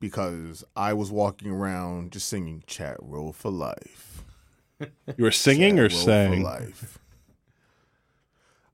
because 0.00 0.64
I 0.74 0.92
was 0.92 1.12
walking 1.12 1.52
around 1.52 2.10
just 2.10 2.28
singing 2.28 2.64
"Chat 2.66 2.96
Roll 3.00 3.32
for 3.32 3.52
Life." 3.52 4.24
You 4.80 5.22
were 5.22 5.30
singing 5.30 5.78
or 5.78 5.88
Chat 5.88 5.98
Roll 5.98 6.04
saying? 6.04 6.32
For 6.32 6.48
life. 6.48 6.98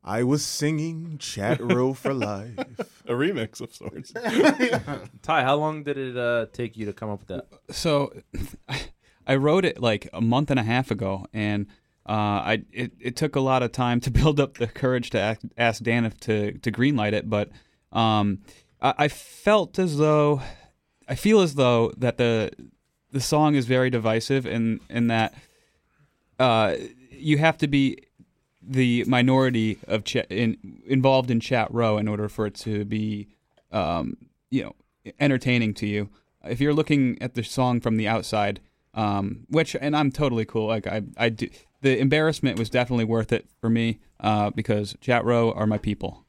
I 0.05 0.25
was 0.25 0.45
singing 0.45 1.19
"Chat 1.19 1.61
Roll 1.63 1.95
for 1.95 2.13
Life." 2.13 2.59
A 3.07 3.13
remix 3.13 3.61
of 3.61 3.75
sorts. 3.75 4.13
Ty, 5.23 5.43
how 5.43 5.57
long 5.57 5.85
did 5.85 5.97
it 5.97 6.17
uh, 6.17 6.47
take 6.53 6.77
you 6.77 6.87
to 6.87 6.93
come 6.93 7.11
up 7.11 7.21
with 7.21 7.29
that? 7.29 7.75
so 7.75 8.13
I 9.27 9.37
wrote 9.37 9.65
it 9.65 9.81
like 9.81 10.09
a 10.13 10.21
month 10.21 10.51
and 10.51 10.59
a 10.59 10.65
half 10.65 10.91
ago, 10.91 11.27
and 11.33 11.67
uh, 12.09 12.13
I 12.13 12.63
it, 12.73 12.93
it 13.01 13.17
took 13.17 13.37
a 13.37 13.41
lot 13.41 13.63
of 13.63 13.73
time 13.73 14.01
to 14.01 14.11
build 14.11 14.41
up 14.41 14.55
the 14.55 14.67
courage 14.67 15.11
to 15.11 15.21
ask, 15.21 15.41
ask 15.57 15.83
Dan 15.83 16.05
if 16.05 16.19
to 16.21 16.59
to 16.59 16.73
greenlight 16.73 17.13
it, 17.13 17.31
but 17.31 17.51
um, 17.93 18.41
I, 18.81 18.95
I 18.99 19.09
felt 19.09 19.79
as 19.79 19.99
though 19.99 20.43
I 21.09 21.15
feel 21.15 21.41
as 21.41 21.55
though 21.55 21.93
that 21.97 22.19
the 22.19 22.51
the 23.13 23.21
song 23.21 23.55
is 23.55 23.67
very 23.67 23.91
divisive 23.91 24.47
in 24.47 24.81
in 24.91 25.07
that 25.09 25.35
uh, 26.41 26.75
you 27.11 27.39
have 27.39 27.59
to 27.59 27.69
be 27.69 27.99
the 28.63 29.05
minority 29.05 29.79
of 29.89 30.05
cha- 30.05 30.21
in, 30.31 30.57
involved 30.87 31.31
in 31.31 31.41
chat 31.41 31.73
row 31.73 31.99
in 31.99 32.09
order 32.09 32.29
for 32.29 32.47
it 32.47 32.55
to 32.55 32.85
be 32.85 33.29
um, 33.71 34.17
you 34.51 34.63
know 34.63 34.75
entertaining 35.19 35.75
to 35.75 35.87
you. 35.87 36.11
If 36.45 36.61
you're 36.61 36.75
looking 36.75 37.21
at 37.21 37.35
the 37.35 37.43
song 37.43 37.81
from 37.81 37.97
the 37.97 38.09
outside, 38.09 38.61
um, 38.95 39.47
which 39.49 39.75
and 39.81 39.97
I'm 39.97 40.11
totally 40.11 40.45
cool. 40.45 40.67
Like 40.67 40.87
I 40.87 41.03
I 41.17 41.29
do. 41.29 41.49
The 41.81 41.99
embarrassment 41.99 42.59
was 42.59 42.71
definitely 42.71 43.05
worth 43.05 43.33
it 43.33 43.47
for 43.61 43.69
me 43.69 43.99
uh, 44.21 44.51
because 44.51 44.95
chat 45.01 45.25
row 45.25 45.51
are 45.53 45.67
my 45.67 45.79
people. 45.79 46.25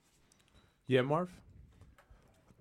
Yeah, 0.88 1.02
Marv. 1.02 1.30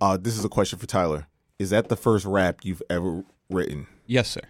Uh, 0.00 0.16
this 0.16 0.36
is 0.36 0.44
a 0.44 0.48
question 0.48 0.78
for 0.78 0.86
Tyler. 0.86 1.26
Is 1.58 1.70
that 1.70 1.88
the 1.88 1.96
first 1.96 2.26
rap 2.26 2.60
you've 2.64 2.82
ever 2.90 3.24
written? 3.48 3.86
Yes, 4.06 4.28
sir. 4.28 4.42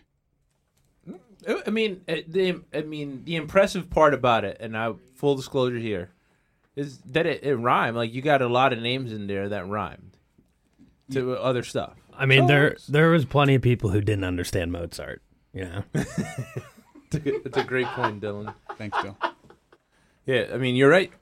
I 1.66 1.70
mean, 1.70 2.02
uh, 2.09 2.16
the 2.26 2.61
I 2.72 2.83
mean 2.83 3.22
the 3.24 3.37
impressive 3.37 3.90
part 3.90 4.14
about 4.14 4.44
it, 4.44 4.59
and 4.61 4.76
I 4.76 4.92
full 5.14 5.35
disclosure 5.35 5.78
here, 5.78 6.11
is 6.76 6.98
that 7.07 7.26
it, 7.26 7.44
it 7.44 7.57
rhymed. 7.57 7.96
Like 7.96 8.12
you 8.12 8.22
got 8.22 8.42
a 8.42 8.48
lot 8.48 8.72
of 8.72 8.81
names 8.81 9.12
in 9.12 9.26
there 9.26 9.48
that 9.48 9.66
rhymed 9.68 10.16
to 11.12 11.35
other 11.35 11.62
stuff. 11.62 11.94
I 12.14 12.26
mean, 12.26 12.42
So 12.42 12.46
there 12.48 12.76
there 12.88 13.11
was 13.11 13.24
plenty 13.24 13.55
of 13.55 13.62
people 13.62 13.90
who 13.90 14.00
didn't 14.00 14.24
understand 14.24 14.72
Mozart. 14.72 15.22
You 15.52 15.64
know, 15.64 15.85
It's 17.12 17.57
a, 17.57 17.61
a 17.61 17.64
great 17.64 17.87
point, 17.88 18.22
Dylan. 18.22 18.55
Thanks, 18.78 19.00
Bill. 19.02 19.16
Yeah, 20.24 20.46
I 20.52 20.57
mean 20.57 20.76
you're 20.76 20.90
right. 20.90 21.12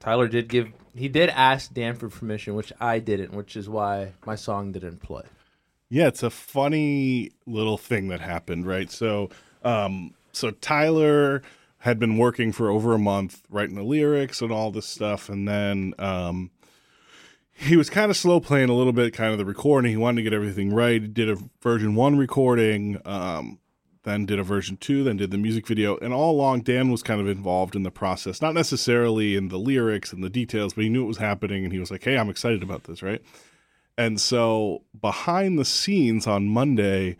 Tyler 0.00 0.28
did 0.28 0.48
give 0.48 0.68
he 0.94 1.08
did 1.08 1.30
ask 1.30 1.72
Dan 1.74 1.94
for 1.94 2.08
permission, 2.08 2.54
which 2.54 2.72
I 2.80 2.98
didn't, 2.98 3.32
which 3.32 3.56
is 3.56 3.68
why 3.68 4.12
my 4.24 4.34
song 4.34 4.72
didn't 4.72 5.02
play. 5.02 5.24
Yeah, 5.88 6.08
it's 6.08 6.22
a 6.22 6.30
funny 6.30 7.32
little 7.46 7.78
thing 7.78 8.08
that 8.08 8.20
happened, 8.20 8.66
right? 8.66 8.90
So, 8.90 9.30
um, 9.66 10.14
so 10.32 10.50
Tyler 10.50 11.42
had 11.78 11.98
been 11.98 12.18
working 12.18 12.52
for 12.52 12.70
over 12.70 12.94
a 12.94 12.98
month 12.98 13.42
writing 13.50 13.74
the 13.74 13.82
lyrics 13.82 14.40
and 14.40 14.52
all 14.52 14.70
this 14.70 14.86
stuff, 14.86 15.28
and 15.28 15.46
then 15.48 15.94
um, 15.98 16.50
he 17.52 17.76
was 17.76 17.90
kind 17.90 18.10
of 18.10 18.16
slow 18.16 18.38
playing 18.38 18.68
a 18.68 18.74
little 18.74 18.92
bit, 18.92 19.12
kind 19.12 19.32
of 19.32 19.38
the 19.38 19.44
recording. 19.44 19.90
He 19.90 19.96
wanted 19.96 20.16
to 20.16 20.22
get 20.22 20.32
everything 20.32 20.72
right. 20.72 21.02
He 21.02 21.08
did 21.08 21.28
a 21.28 21.38
version 21.60 21.94
one 21.94 22.16
recording, 22.16 23.00
um, 23.04 23.58
then 24.04 24.24
did 24.24 24.38
a 24.38 24.44
version 24.44 24.76
two, 24.76 25.02
then 25.02 25.16
did 25.16 25.32
the 25.32 25.38
music 25.38 25.66
video, 25.66 25.96
and 25.98 26.14
all 26.14 26.30
along 26.30 26.60
Dan 26.60 26.90
was 26.90 27.02
kind 27.02 27.20
of 27.20 27.28
involved 27.28 27.74
in 27.74 27.82
the 27.82 27.90
process, 27.90 28.40
not 28.40 28.54
necessarily 28.54 29.34
in 29.34 29.48
the 29.48 29.58
lyrics 29.58 30.12
and 30.12 30.22
the 30.22 30.30
details, 30.30 30.74
but 30.74 30.84
he 30.84 30.90
knew 30.90 31.02
it 31.02 31.08
was 31.08 31.18
happening, 31.18 31.64
and 31.64 31.72
he 31.72 31.80
was 31.80 31.90
like, 31.90 32.04
"Hey, 32.04 32.16
I'm 32.16 32.30
excited 32.30 32.62
about 32.62 32.84
this," 32.84 33.02
right? 33.02 33.22
And 33.98 34.20
so 34.20 34.82
behind 35.00 35.58
the 35.58 35.64
scenes 35.64 36.26
on 36.26 36.46
Monday, 36.46 37.16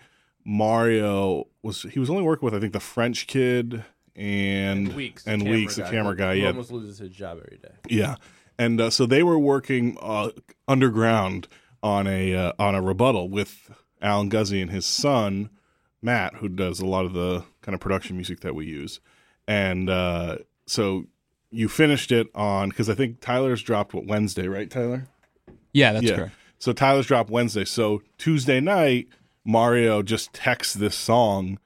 Mario 0.46 1.48
was 1.62 1.82
he 1.82 1.98
was 1.98 2.08
only 2.08 2.22
working 2.22 2.44
with 2.46 2.54
I 2.54 2.60
think 2.60 2.72
the 2.72 2.80
French 2.80 3.26
kid 3.26 3.84
and 4.14 4.88
and 4.88 4.94
Weeks, 4.96 5.26
and 5.26 5.42
camera 5.42 5.56
Weeks, 5.58 5.76
the 5.76 5.82
camera 5.82 6.16
guy. 6.16 6.34
who 6.36 6.40
Yeah, 6.42 6.48
almost 6.48 6.70
loses 6.72 6.98
his 6.98 7.10
job 7.10 7.38
every 7.44 7.58
day. 7.58 7.74
yeah. 7.88 8.14
And 8.58 8.80
uh, 8.80 8.88
so 8.88 9.04
they 9.04 9.22
were 9.22 9.38
working 9.38 9.98
uh, 10.00 10.30
underground 10.66 11.46
on 11.82 12.06
a 12.06 12.34
uh, 12.34 12.52
on 12.58 12.74
a 12.74 12.80
rebuttal 12.80 13.28
with 13.28 13.70
Alan 14.00 14.30
Guzzi 14.30 14.62
and 14.62 14.70
his 14.70 14.86
son 14.86 15.50
Matt, 16.00 16.36
who 16.36 16.48
does 16.48 16.80
a 16.80 16.86
lot 16.86 17.04
of 17.04 17.12
the 17.12 17.44
kind 17.60 17.74
of 17.74 17.80
production 17.80 18.16
music 18.16 18.40
that 18.40 18.54
we 18.54 18.64
use. 18.66 19.00
And 19.48 19.90
uh, 19.90 20.38
so 20.66 21.06
you 21.50 21.68
finished 21.68 22.12
it 22.12 22.28
on 22.34 22.70
because 22.70 22.88
I 22.88 22.94
think 22.94 23.20
Tyler's 23.20 23.62
dropped 23.62 23.92
what 23.92 24.06
Wednesday, 24.06 24.48
right, 24.48 24.70
Tyler? 24.70 25.06
Yeah, 25.72 25.92
that's 25.92 26.04
yeah. 26.06 26.16
correct. 26.16 26.34
So 26.58 26.72
Tyler's 26.72 27.06
dropped 27.06 27.28
Wednesday. 27.30 27.64
So 27.66 28.02
Tuesday 28.18 28.60
night, 28.60 29.08
Mario 29.46 30.02
just 30.02 30.32
texts 30.32 30.74
this 30.74 30.94
song 30.94 31.58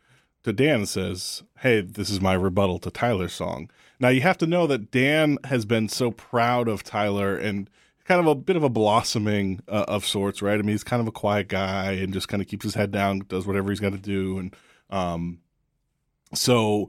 to 0.43 0.53
Dan 0.53 0.77
and 0.77 0.89
says, 0.89 1.43
Hey, 1.59 1.81
this 1.81 2.11
is 2.11 2.21
my 2.21 2.35
rebuttal 2.35 2.79
to 2.81 2.91
Tyler's 2.91 3.33
song. 3.33 3.71
Now 3.99 4.09
you 4.09 4.23
have 4.23 4.39
to 4.39 4.47
know 4.47 4.67
that 4.67 4.91
Dan 4.91 5.39
has 5.45 5.65
been 5.65 5.89
so 5.89 6.11
proud 6.11 6.69
of 6.69 6.83
Tyler 6.83 7.37
and 7.37 7.69
kind 8.05 8.21
of 8.21 8.27
a 8.27 8.35
bit 8.35 8.57
of 8.57 8.65
a 8.65 8.69
blossoming 8.69 9.61
uh, 9.69 9.85
of 9.87 10.07
sorts, 10.07 10.43
right? 10.43 10.59
I 10.59 10.63
mean, 10.63 10.71
he's 10.71 10.85
kind 10.85 11.01
of 11.01 11.07
a 11.07 11.13
quiet 11.13 11.49
guy 11.49 11.93
and 11.93 12.13
just 12.13 12.29
kind 12.29 12.43
of 12.43 12.49
keeps 12.49 12.65
his 12.65 12.75
head 12.75 12.91
down, 12.91 13.21
does 13.29 13.47
whatever 13.47 13.71
he's 13.71 13.81
got 13.81 13.93
to 13.93 13.99
do. 13.99 14.39
And 14.39 14.57
um, 14.89 15.41
so 16.35 16.89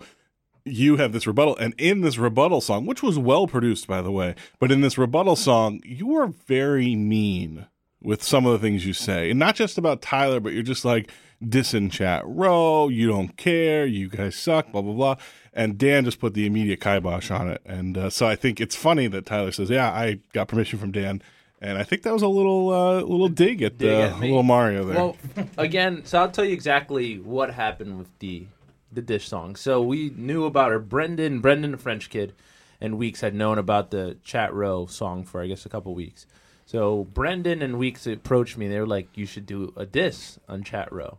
you 0.65 0.97
have 0.97 1.11
this 1.11 1.27
rebuttal, 1.27 1.57
and 1.57 1.73
in 1.77 2.01
this 2.01 2.17
rebuttal 2.17 2.61
song, 2.61 2.85
which 2.85 3.03
was 3.03 3.19
well 3.19 3.47
produced, 3.47 3.87
by 3.87 4.01
the 4.01 4.11
way, 4.11 4.35
but 4.59 4.71
in 4.71 4.81
this 4.81 4.97
rebuttal 4.97 5.35
song, 5.35 5.81
you 5.83 6.15
are 6.15 6.27
very 6.27 6.95
mean 6.95 7.67
with 8.01 8.23
some 8.23 8.45
of 8.45 8.53
the 8.53 8.59
things 8.59 8.85
you 8.85 8.93
say, 8.93 9.29
and 9.29 9.39
not 9.39 9.55
just 9.55 9.77
about 9.77 10.01
Tyler, 10.01 10.39
but 10.39 10.53
you're 10.53 10.63
just 10.63 10.85
like 10.85 11.11
dissing 11.43 11.91
chat 11.91 12.23
row. 12.25 12.87
You 12.87 13.07
don't 13.07 13.35
care. 13.37 13.85
You 13.85 14.09
guys 14.09 14.35
suck. 14.35 14.71
Blah 14.71 14.81
blah 14.81 14.93
blah. 14.93 15.15
And 15.53 15.77
Dan 15.77 16.05
just 16.05 16.19
put 16.19 16.33
the 16.33 16.45
immediate 16.45 16.79
kibosh 16.79 17.29
on 17.29 17.49
it, 17.49 17.61
and 17.65 17.97
uh, 17.97 18.09
so 18.09 18.25
I 18.27 18.35
think 18.35 18.61
it's 18.61 18.75
funny 18.75 19.07
that 19.07 19.25
Tyler 19.25 19.51
says, 19.51 19.69
"Yeah, 19.69 19.91
I 19.91 20.19
got 20.33 20.47
permission 20.47 20.79
from 20.79 20.91
Dan." 20.91 21.21
And 21.63 21.77
I 21.77 21.83
think 21.83 22.01
that 22.03 22.13
was 22.13 22.23
a 22.23 22.27
little 22.27 22.73
uh, 22.73 23.01
little 23.01 23.29
dig 23.29 23.61
at 23.61 23.77
Dig 23.77 23.91
uh, 23.91 24.15
at 24.15 24.19
little 24.19 24.41
Mario 24.41 24.83
there. 24.83 24.95
Well, 24.95 25.17
again, 25.59 26.03
so 26.05 26.19
I'll 26.19 26.31
tell 26.31 26.43
you 26.43 26.53
exactly 26.53 27.19
what 27.19 27.53
happened 27.53 27.99
with 27.99 28.07
the 28.17 28.47
the 28.91 29.01
dish 29.01 29.27
song. 29.27 29.55
So 29.55 29.81
we 29.81 30.11
knew 30.15 30.45
about 30.45 30.71
her, 30.71 30.79
Brendan, 30.79 31.39
Brendan, 31.39 31.71
the 31.71 31.77
French 31.77 32.09
kid, 32.09 32.33
and 32.81 32.97
Weeks 32.97 33.21
had 33.21 33.35
known 33.35 33.59
about 33.59 33.91
the 33.91 34.17
Chat 34.23 34.51
Row 34.53 34.87
song 34.87 35.23
for 35.23 35.41
I 35.41 35.47
guess 35.47 35.65
a 35.65 35.69
couple 35.69 35.93
weeks. 35.93 36.25
So 36.71 37.03
Brendan 37.03 37.61
and 37.61 37.77
Weeks 37.77 38.07
approached 38.07 38.57
me. 38.57 38.69
They 38.69 38.79
were 38.79 38.87
like, 38.87 39.09
"You 39.17 39.25
should 39.25 39.45
do 39.45 39.73
a 39.75 39.85
diss 39.85 40.39
on 40.47 40.63
Chat 40.63 40.89
Row," 40.89 41.17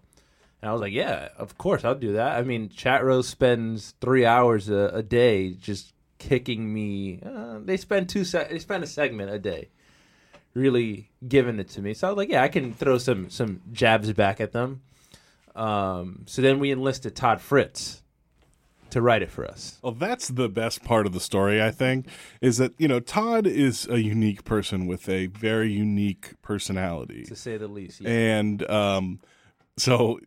and 0.63 0.71
I 0.71 0.73
was 0.73 0.81
like, 0.81 0.95
"Yeah, 0.95 1.29
of 1.37 1.59
course 1.59 1.85
I'll 1.85 1.95
do 1.95 2.15
that." 2.15 2.39
I 2.39 2.43
mean, 2.43 2.71
Chat 2.71 3.05
Row 3.05 3.21
spends 3.21 3.93
three 4.01 4.25
hours 4.25 4.71
a, 4.71 4.91
a 4.95 5.03
day 5.03 5.51
just 5.51 5.93
kicking 6.17 6.73
me. 6.73 7.21
Uh, 7.23 7.59
they 7.63 7.77
spend 7.77 8.09
two. 8.09 8.25
Se- 8.25 8.49
they 8.51 8.61
spend 8.61 8.83
a 8.83 8.87
segment 8.87 9.31
a 9.31 9.39
day 9.39 9.69
really 10.55 11.11
giving 11.29 11.59
it 11.59 11.69
to 11.69 11.83
me. 11.83 11.93
So 11.93 12.07
I 12.07 12.11
was 12.13 12.17
like, 12.17 12.31
yeah, 12.31 12.43
I 12.43 12.49
can 12.49 12.73
throw 12.73 12.97
some 12.97 13.29
some 13.29 13.61
jabs 13.73 14.11
back 14.15 14.41
at 14.41 14.53
them. 14.53 14.81
Um, 15.55 16.23
so 16.25 16.41
then 16.41 16.61
we 16.61 16.71
enlisted 16.71 17.15
Todd 17.15 17.43
Fritz 17.43 18.03
to 18.93 19.01
write 19.01 19.23
it 19.23 19.31
for 19.31 19.45
us. 19.45 19.79
Well, 19.83 19.93
that's 19.93 20.29
the 20.29 20.49
best 20.49 20.85
part 20.85 21.07
of 21.07 21.13
the 21.13 21.21
story, 21.21 21.63
I 21.63 21.71
think, 21.71 22.07
is 22.41 22.59
that, 22.59 22.73
you 22.79 22.87
know, 22.87 23.01
Todd 23.01 23.47
is 23.47 23.89
a 23.89 24.01
unique 24.01 24.45
person 24.45 24.87
with 24.87 25.09
a 25.09 25.27
very 25.27 25.73
unique 25.73 26.35
personality. 26.43 27.25
To 27.25 27.35
say 27.35 27.57
the 27.57 27.69
least, 27.69 28.03
yeah. 28.03 28.11
And 28.11 28.71
um, 28.71 29.21
so 29.79 30.21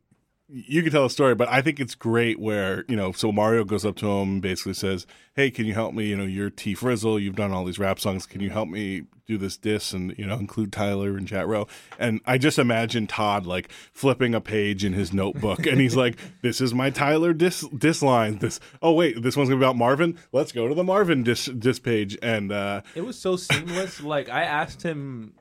you 0.48 0.84
can 0.84 0.92
tell 0.92 1.06
a 1.06 1.10
story, 1.10 1.34
but 1.34 1.50
I 1.50 1.62
think 1.62 1.80
it's 1.80 1.96
great 1.96 2.40
where, 2.40 2.86
you 2.88 2.96
know, 2.96 3.12
so 3.12 3.32
Mario 3.32 3.64
goes 3.64 3.84
up 3.84 3.96
to 3.98 4.08
him 4.08 4.40
basically 4.40 4.76
says, 4.76 5.08
Hey, 5.36 5.50
can 5.50 5.66
you 5.66 5.74
help 5.74 5.94
me? 5.94 6.06
You 6.06 6.16
know, 6.16 6.24
you're 6.24 6.52
T 6.52 6.76
Frizzle, 6.76 7.20
you've 7.20 7.36
done 7.36 7.52
all 7.52 7.66
these 7.66 7.80
rap 7.80 8.00
songs. 8.00 8.28
Can 8.28 8.42
you 8.42 8.52
help 8.52 8.70
me 8.70 9.04
do 9.26 9.40
this 9.40 9.58
diss 9.58 9.92
and, 9.92 10.16
you 10.20 10.26
know, 10.28 10.36
include 10.36 10.72
Tyler 10.72 11.18
and 11.18 11.28
Chat 11.28 11.48
Row? 11.48 11.68
And 11.98 12.22
I 12.28 12.38
just 12.38 12.60
imagine 12.60 13.08
Todd 13.08 13.48
like 13.48 13.72
flipping 13.92 14.36
a 14.36 14.42
page 14.42 14.86
in 14.86 14.94
his 14.94 15.12
notebook 15.12 15.66
and 15.66 15.82
he's 15.82 15.96
like, 15.96 16.20
This 16.44 16.62
is 16.62 16.76
my 16.76 16.92
Tyler 16.92 17.34
diss 17.34 17.62
diss 17.76 18.04
line. 18.04 18.38
This 18.38 18.60
oh 18.84 18.94
wait, 18.94 19.24
this 19.24 19.36
one's 19.36 19.50
gonna 19.50 19.60
be 19.60 19.66
about 19.66 19.78
Marvin. 19.78 20.20
Let's 20.32 20.52
go 20.52 20.68
to 20.68 20.76
the 20.76 20.84
Marvin 20.84 21.24
diss 21.24 21.46
diss 21.46 21.80
page. 21.80 22.18
And 22.22 22.52
uh 22.52 22.82
it 22.94 23.04
was 23.04 23.18
so 23.18 23.36
seamless. 23.36 24.00
like 24.02 24.30
I 24.30 24.44
asked 24.44 24.84
him 24.84 25.34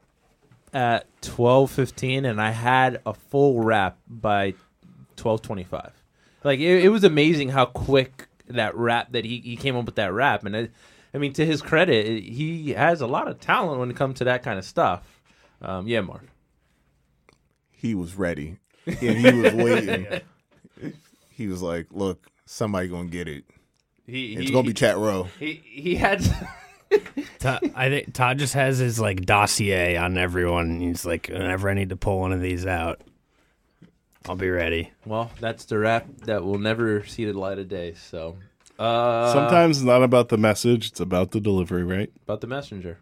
at 0.73 1.07
twelve 1.21 1.71
fifteen, 1.71 2.25
and 2.25 2.41
I 2.41 2.51
had 2.53 3.01
a 3.05 3.13
full 3.13 3.61
rap 3.63 3.99
by 4.09 4.55
twelve 5.17 5.43
twenty 5.43 5.65
five. 5.65 5.93
Like 6.43 6.61
it, 6.61 6.85
it 6.85 6.89
was 6.91 7.05
amazing 7.05 7.51
how 7.51 7.67
quick 7.67 8.29
that 8.49 8.75
rap 8.77 9.13
that 9.13 9.25
he, 9.25 9.41
he 9.41 9.57
came 9.57 9.77
up 9.77 9.87
with 9.87 9.95
that 9.97 10.13
rap, 10.13 10.45
and 10.45 10.57
I, 10.57 10.69
I 11.15 11.19
mean 11.19 11.33
to 11.35 11.47
his 11.47 11.63
credit, 11.63 12.07
it- 12.07 12.23
he 12.25 12.73
has 12.73 13.01
a 13.01 13.07
lot 13.07 13.29
of 13.29 13.41
talent 13.41 13.81
when 13.81 13.91
it 13.91 13.97
comes 13.97 14.19
to 14.19 14.25
that 14.25 14.43
kind 14.43 14.59
of 14.59 14.65
stuff. 14.65 15.21
Um, 15.63 15.87
yeah, 15.87 16.01
Mark. 16.03 16.25
He 17.71 17.95
was 17.95 18.15
ready. 18.17 18.59
And 18.87 18.97
he 18.99 19.33
was 19.33 19.53
waiting. 19.55 20.07
he 21.31 21.47
was 21.49 21.63
like, 21.63 21.87
"Look, 21.91 22.27
somebody 22.47 22.89
gonna 22.89 23.09
get 23.09 23.29
it. 23.29 23.45
He, 24.07 24.35
It's 24.35 24.49
he- 24.49 24.53
gonna 24.53 24.67
be 24.67 24.75
Chat 24.75 24.97
Row." 24.99 25.29
He 25.39 25.63
he 25.65 25.95
had. 25.97 26.23
Todd, 27.39 27.73
I 27.75 27.89
think 27.89 28.15
Todd 28.15 28.39
just 28.39 28.55
has 28.55 28.79
his 28.79 29.01
like 29.01 29.23
dossier 29.23 29.97
on 29.97 30.17
everyone. 30.17 30.81
He's 30.81 31.05
like, 31.05 31.29
whenever 31.29 31.69
I 31.69 31.75
need 31.75 31.89
to 31.89 31.97
pull 31.97 32.21
one 32.21 32.33
of 32.33 32.41
these 32.41 32.67
out, 32.67 33.01
I'll 34.27 34.37
be 34.37 34.49
ready. 34.51 34.93
well, 35.05 35.31
that's 35.41 35.67
the 35.67 35.79
rap 35.79 36.07
that 36.25 36.45
will 36.45 36.59
never 36.59 37.05
see 37.05 37.25
the 37.27 37.33
light 37.39 37.59
of 37.59 37.69
day. 37.69 37.95
So, 37.95 38.39
uh, 38.79 39.33
sometimes 39.33 39.79
it's 39.79 39.85
not 39.87 40.03
about 40.03 40.31
the 40.31 40.39
message, 40.39 40.89
it's 40.89 41.01
about 41.01 41.33
the 41.33 41.41
delivery, 41.41 41.85
right? 41.85 42.11
about 42.23 42.41
the 42.41 42.47
messenger. 42.47 42.99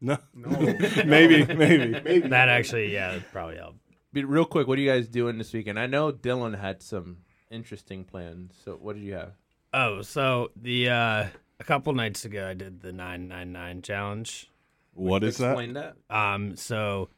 No. 0.00 0.18
No. 0.34 0.58
maybe, 1.06 1.44
maybe. 1.54 2.00
Maybe. 2.04 2.28
That 2.28 2.48
actually, 2.48 2.92
yeah, 2.92 3.08
that'd 3.08 3.32
probably 3.32 3.56
help. 3.56 3.76
Be 4.12 4.24
real 4.24 4.44
quick, 4.44 4.68
what 4.68 4.78
are 4.78 4.82
you 4.82 4.90
guys 4.90 5.08
doing 5.08 5.38
this 5.38 5.52
weekend? 5.52 5.78
I 5.78 5.86
know 5.86 6.12
Dylan 6.12 6.58
had 6.58 6.82
some 6.82 7.18
interesting 7.50 8.04
plans. 8.04 8.54
So, 8.64 8.72
what 8.72 8.94
did 8.94 9.02
you 9.02 9.14
have? 9.14 9.32
Oh, 9.74 10.02
so 10.02 10.50
the 10.56 10.88
uh 10.88 11.26
a 11.60 11.64
couple 11.64 11.92
nights 11.92 12.24
ago, 12.24 12.48
I 12.48 12.54
did 12.54 12.80
the 12.80 12.92
nine 12.92 13.28
nine 13.28 13.52
nine 13.52 13.82
challenge. 13.82 14.50
What 14.94 15.22
is 15.24 15.36
that? 15.38 15.50
Explain 15.50 15.74
that. 15.74 15.96
Um, 16.10 16.56
so 16.56 17.08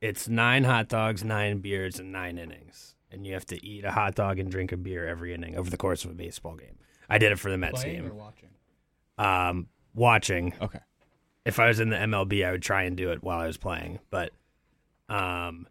it's 0.00 0.28
nine 0.28 0.64
hot 0.64 0.88
dogs, 0.88 1.24
nine 1.24 1.58
beers, 1.58 1.98
and 1.98 2.12
nine 2.12 2.38
innings. 2.38 2.94
and 3.10 3.26
you 3.26 3.32
have 3.34 3.46
to 3.46 3.64
eat 3.66 3.84
a 3.84 3.90
hot 3.92 4.14
dog 4.14 4.38
and 4.38 4.50
drink 4.50 4.70
a 4.72 4.76
beer 4.76 5.06
every 5.06 5.32
inning 5.34 5.56
over 5.56 5.70
the 5.70 5.76
course 5.78 6.04
of 6.04 6.10
a 6.10 6.14
baseball 6.14 6.54
game. 6.56 6.78
I 7.08 7.18
did 7.18 7.32
it 7.32 7.38
for 7.38 7.50
the 7.50 7.56
Mets 7.58 7.82
Playing 7.82 8.00
or 8.04 8.08
game. 8.10 8.16
watching? 8.18 8.48
Um, 9.16 9.66
watching. 9.94 10.54
Okay. 10.60 10.80
If 11.44 11.58
I 11.58 11.68
was 11.68 11.80
in 11.80 11.88
the 11.88 11.96
MLB, 11.96 12.44
I 12.46 12.52
would 12.52 12.60
try 12.62 12.82
and 12.82 12.96
do 12.96 13.10
it 13.12 13.22
while 13.22 13.40
I 13.40 13.46
was 13.46 13.56
playing, 13.56 14.00
but 14.10 14.32
um, 15.08 15.66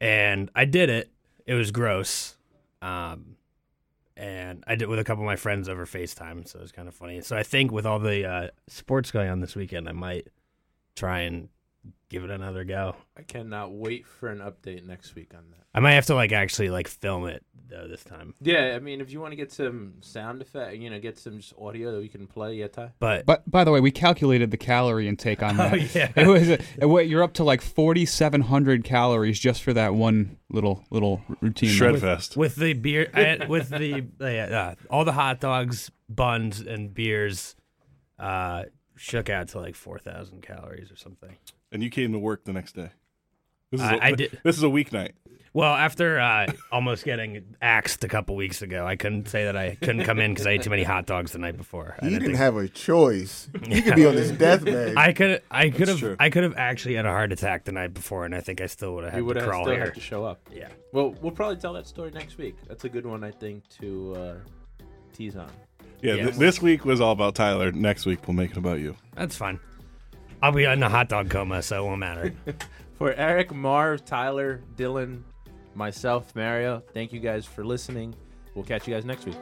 and 0.00 0.50
I 0.54 0.66
did 0.66 0.90
it. 0.90 1.10
It 1.46 1.54
was 1.54 1.70
gross. 1.70 2.36
Um, 2.82 3.36
and 4.16 4.62
I 4.66 4.74
did 4.74 4.82
it 4.82 4.88
with 4.90 4.98
a 4.98 5.04
couple 5.04 5.24
of 5.24 5.26
my 5.26 5.36
friends 5.36 5.68
over 5.68 5.86
FaceTime, 5.86 6.46
so 6.46 6.58
it 6.58 6.62
was 6.62 6.72
kind 6.72 6.86
of 6.88 6.94
funny. 6.94 7.22
So 7.22 7.36
I 7.36 7.42
think 7.42 7.72
with 7.72 7.86
all 7.86 7.98
the 7.98 8.26
uh, 8.26 8.48
sports 8.68 9.10
going 9.10 9.30
on 9.30 9.40
this 9.40 9.56
weekend, 9.56 9.88
I 9.88 9.92
might 9.92 10.28
try 10.94 11.20
and 11.20 11.48
give 12.08 12.24
it 12.24 12.30
another 12.30 12.64
go. 12.64 12.94
I 13.16 13.22
cannot 13.22 13.72
wait 13.72 14.06
for 14.06 14.28
an 14.28 14.38
update 14.38 14.84
next 14.84 15.14
week 15.14 15.32
on 15.34 15.44
that. 15.50 15.62
I 15.74 15.80
might 15.80 15.92
have 15.92 16.06
to 16.06 16.14
like 16.14 16.32
actually 16.32 16.68
like 16.68 16.86
film 16.86 17.26
it 17.26 17.44
though 17.68 17.88
this 17.88 18.04
time. 18.04 18.34
Yeah, 18.42 18.74
I 18.76 18.78
mean, 18.78 19.00
if 19.00 19.10
you 19.10 19.20
want 19.20 19.32
to 19.32 19.36
get 19.36 19.50
some 19.50 19.94
sound 20.00 20.42
effect, 20.42 20.76
you 20.76 20.90
know, 20.90 21.00
get 21.00 21.18
some 21.18 21.38
just 21.38 21.54
audio 21.58 21.92
that 21.92 21.98
we 21.98 22.08
can 22.08 22.26
play, 22.26 22.56
yeah, 22.56 22.68
Ty. 22.68 22.92
But 22.98 23.24
But 23.24 23.50
by 23.50 23.64
the 23.64 23.70
way, 23.72 23.80
we 23.80 23.90
calculated 23.90 24.50
the 24.50 24.58
calorie 24.58 25.08
intake 25.08 25.42
on 25.42 25.56
that. 25.58 25.72
Oh, 25.72 25.76
yeah. 25.76 26.12
It 26.14 26.26
was 26.26 26.50
a, 26.50 26.86
what 26.86 27.08
you're 27.08 27.22
up 27.22 27.32
to 27.34 27.44
like 27.44 27.62
4,700 27.62 28.84
calories 28.84 29.38
just 29.40 29.62
for 29.62 29.72
that 29.72 29.94
one 29.94 30.36
little 30.50 30.84
little 30.90 31.22
routine. 31.40 31.70
Shred 31.70 31.98
fest. 32.00 32.36
with 32.36 32.56
the 32.56 32.74
beer, 32.74 33.10
I, 33.14 33.46
with 33.46 33.70
the 33.70 34.04
uh, 34.20 34.24
uh, 34.54 34.74
all 34.90 35.06
the 35.06 35.12
hot 35.12 35.40
dogs, 35.40 35.90
buns, 36.10 36.60
and 36.60 36.92
beers, 36.92 37.56
uh, 38.18 38.64
shook 38.96 39.30
out 39.30 39.48
to 39.48 39.58
like 39.60 39.74
four 39.74 39.98
thousand 39.98 40.42
calories 40.42 40.92
or 40.92 40.96
something. 40.96 41.36
And 41.72 41.82
you 41.82 41.90
came 41.90 42.12
to 42.12 42.18
work 42.18 42.44
the 42.44 42.52
next 42.52 42.74
day. 42.76 42.90
This 43.70 43.80
is 43.80 43.86
I- 43.86 43.94
a- 43.94 44.00
I 44.02 44.12
did- 44.12 44.38
This 44.44 44.56
is 44.56 44.62
a 44.62 44.66
weeknight. 44.68 45.12
Well, 45.54 45.74
after 45.74 46.18
uh, 46.18 46.46
almost 46.70 47.04
getting 47.04 47.56
axed 47.60 48.02
a 48.04 48.08
couple 48.08 48.36
weeks 48.36 48.62
ago, 48.62 48.86
I 48.86 48.96
couldn't 48.96 49.28
say 49.28 49.44
that 49.44 49.54
I 49.56 49.74
couldn't 49.74 50.04
come 50.04 50.18
in 50.18 50.32
because 50.32 50.46
I 50.46 50.52
ate 50.52 50.62
too 50.62 50.70
many 50.70 50.82
hot 50.82 51.04
dogs 51.04 51.32
the 51.32 51.38
night 51.38 51.58
before. 51.58 51.94
I 51.98 52.04
didn't 52.04 52.12
didn't 52.20 52.26
think- 52.28 52.38
have 52.38 52.56
a 52.56 52.68
choice. 52.68 53.50
He 53.66 53.82
could 53.82 53.96
be 53.96 54.06
on 54.06 54.14
his 54.14 54.32
deathbed. 54.32 54.96
I 54.96 55.12
could, 55.12 55.42
I 55.50 55.68
could 55.68 55.88
have, 55.88 55.98
true. 55.98 56.16
I 56.18 56.30
could 56.30 56.42
have 56.44 56.54
actually 56.56 56.94
had 56.94 57.04
a 57.04 57.10
heart 57.10 57.32
attack 57.32 57.64
the 57.64 57.72
night 57.72 57.92
before, 57.92 58.24
and 58.24 58.34
I 58.34 58.40
think 58.40 58.62
I 58.62 58.66
still 58.66 58.94
would 58.94 59.04
have 59.04 59.12
You 59.12 59.18
had 59.18 59.24
would 59.26 59.34
to 59.34 59.40
have 59.40 59.48
crawl 59.50 59.64
still 59.64 59.74
here. 59.74 59.84
had 59.84 59.94
to 59.94 60.00
show 60.00 60.24
up. 60.24 60.40
Yeah, 60.50 60.68
Well, 60.92 61.14
we'll 61.20 61.32
probably 61.32 61.56
tell 61.56 61.74
that 61.74 61.86
story 61.86 62.10
next 62.12 62.38
week. 62.38 62.56
That's 62.66 62.84
a 62.84 62.88
good 62.88 63.04
one, 63.04 63.22
I 63.22 63.30
think, 63.30 63.68
to 63.80 64.14
uh, 64.16 64.34
tease 65.12 65.36
on. 65.36 65.50
Yeah, 66.00 66.14
Yeah. 66.14 66.22
th- 66.24 66.36
this 66.36 66.62
week 66.62 66.86
was 66.86 67.00
all 67.02 67.12
about 67.12 67.34
Tyler. 67.34 67.70
Next 67.72 68.06
week 68.06 68.26
we'll 68.26 68.36
make 68.36 68.52
it 68.52 68.56
about 68.56 68.80
you. 68.80 68.96
that's 69.14 69.36
fine. 69.36 69.60
I'll 70.42 70.52
be 70.52 70.64
in 70.64 70.82
a 70.82 70.88
hot 70.88 71.08
dog 71.08 71.30
coma, 71.30 71.62
so 71.62 71.84
it 71.84 71.86
won't 71.86 72.00
matter. 72.00 72.34
For 72.98 73.12
Eric, 73.12 73.54
Marv, 73.54 74.04
Tyler, 74.04 74.60
Dylan, 74.76 75.22
myself, 75.74 76.34
Mario, 76.34 76.82
thank 76.92 77.12
you 77.12 77.20
guys 77.20 77.46
for 77.46 77.64
listening. 77.64 78.14
We'll 78.54 78.64
catch 78.64 78.86
you 78.86 78.94
guys 78.94 79.04
next 79.04 79.24
week. 79.24 79.36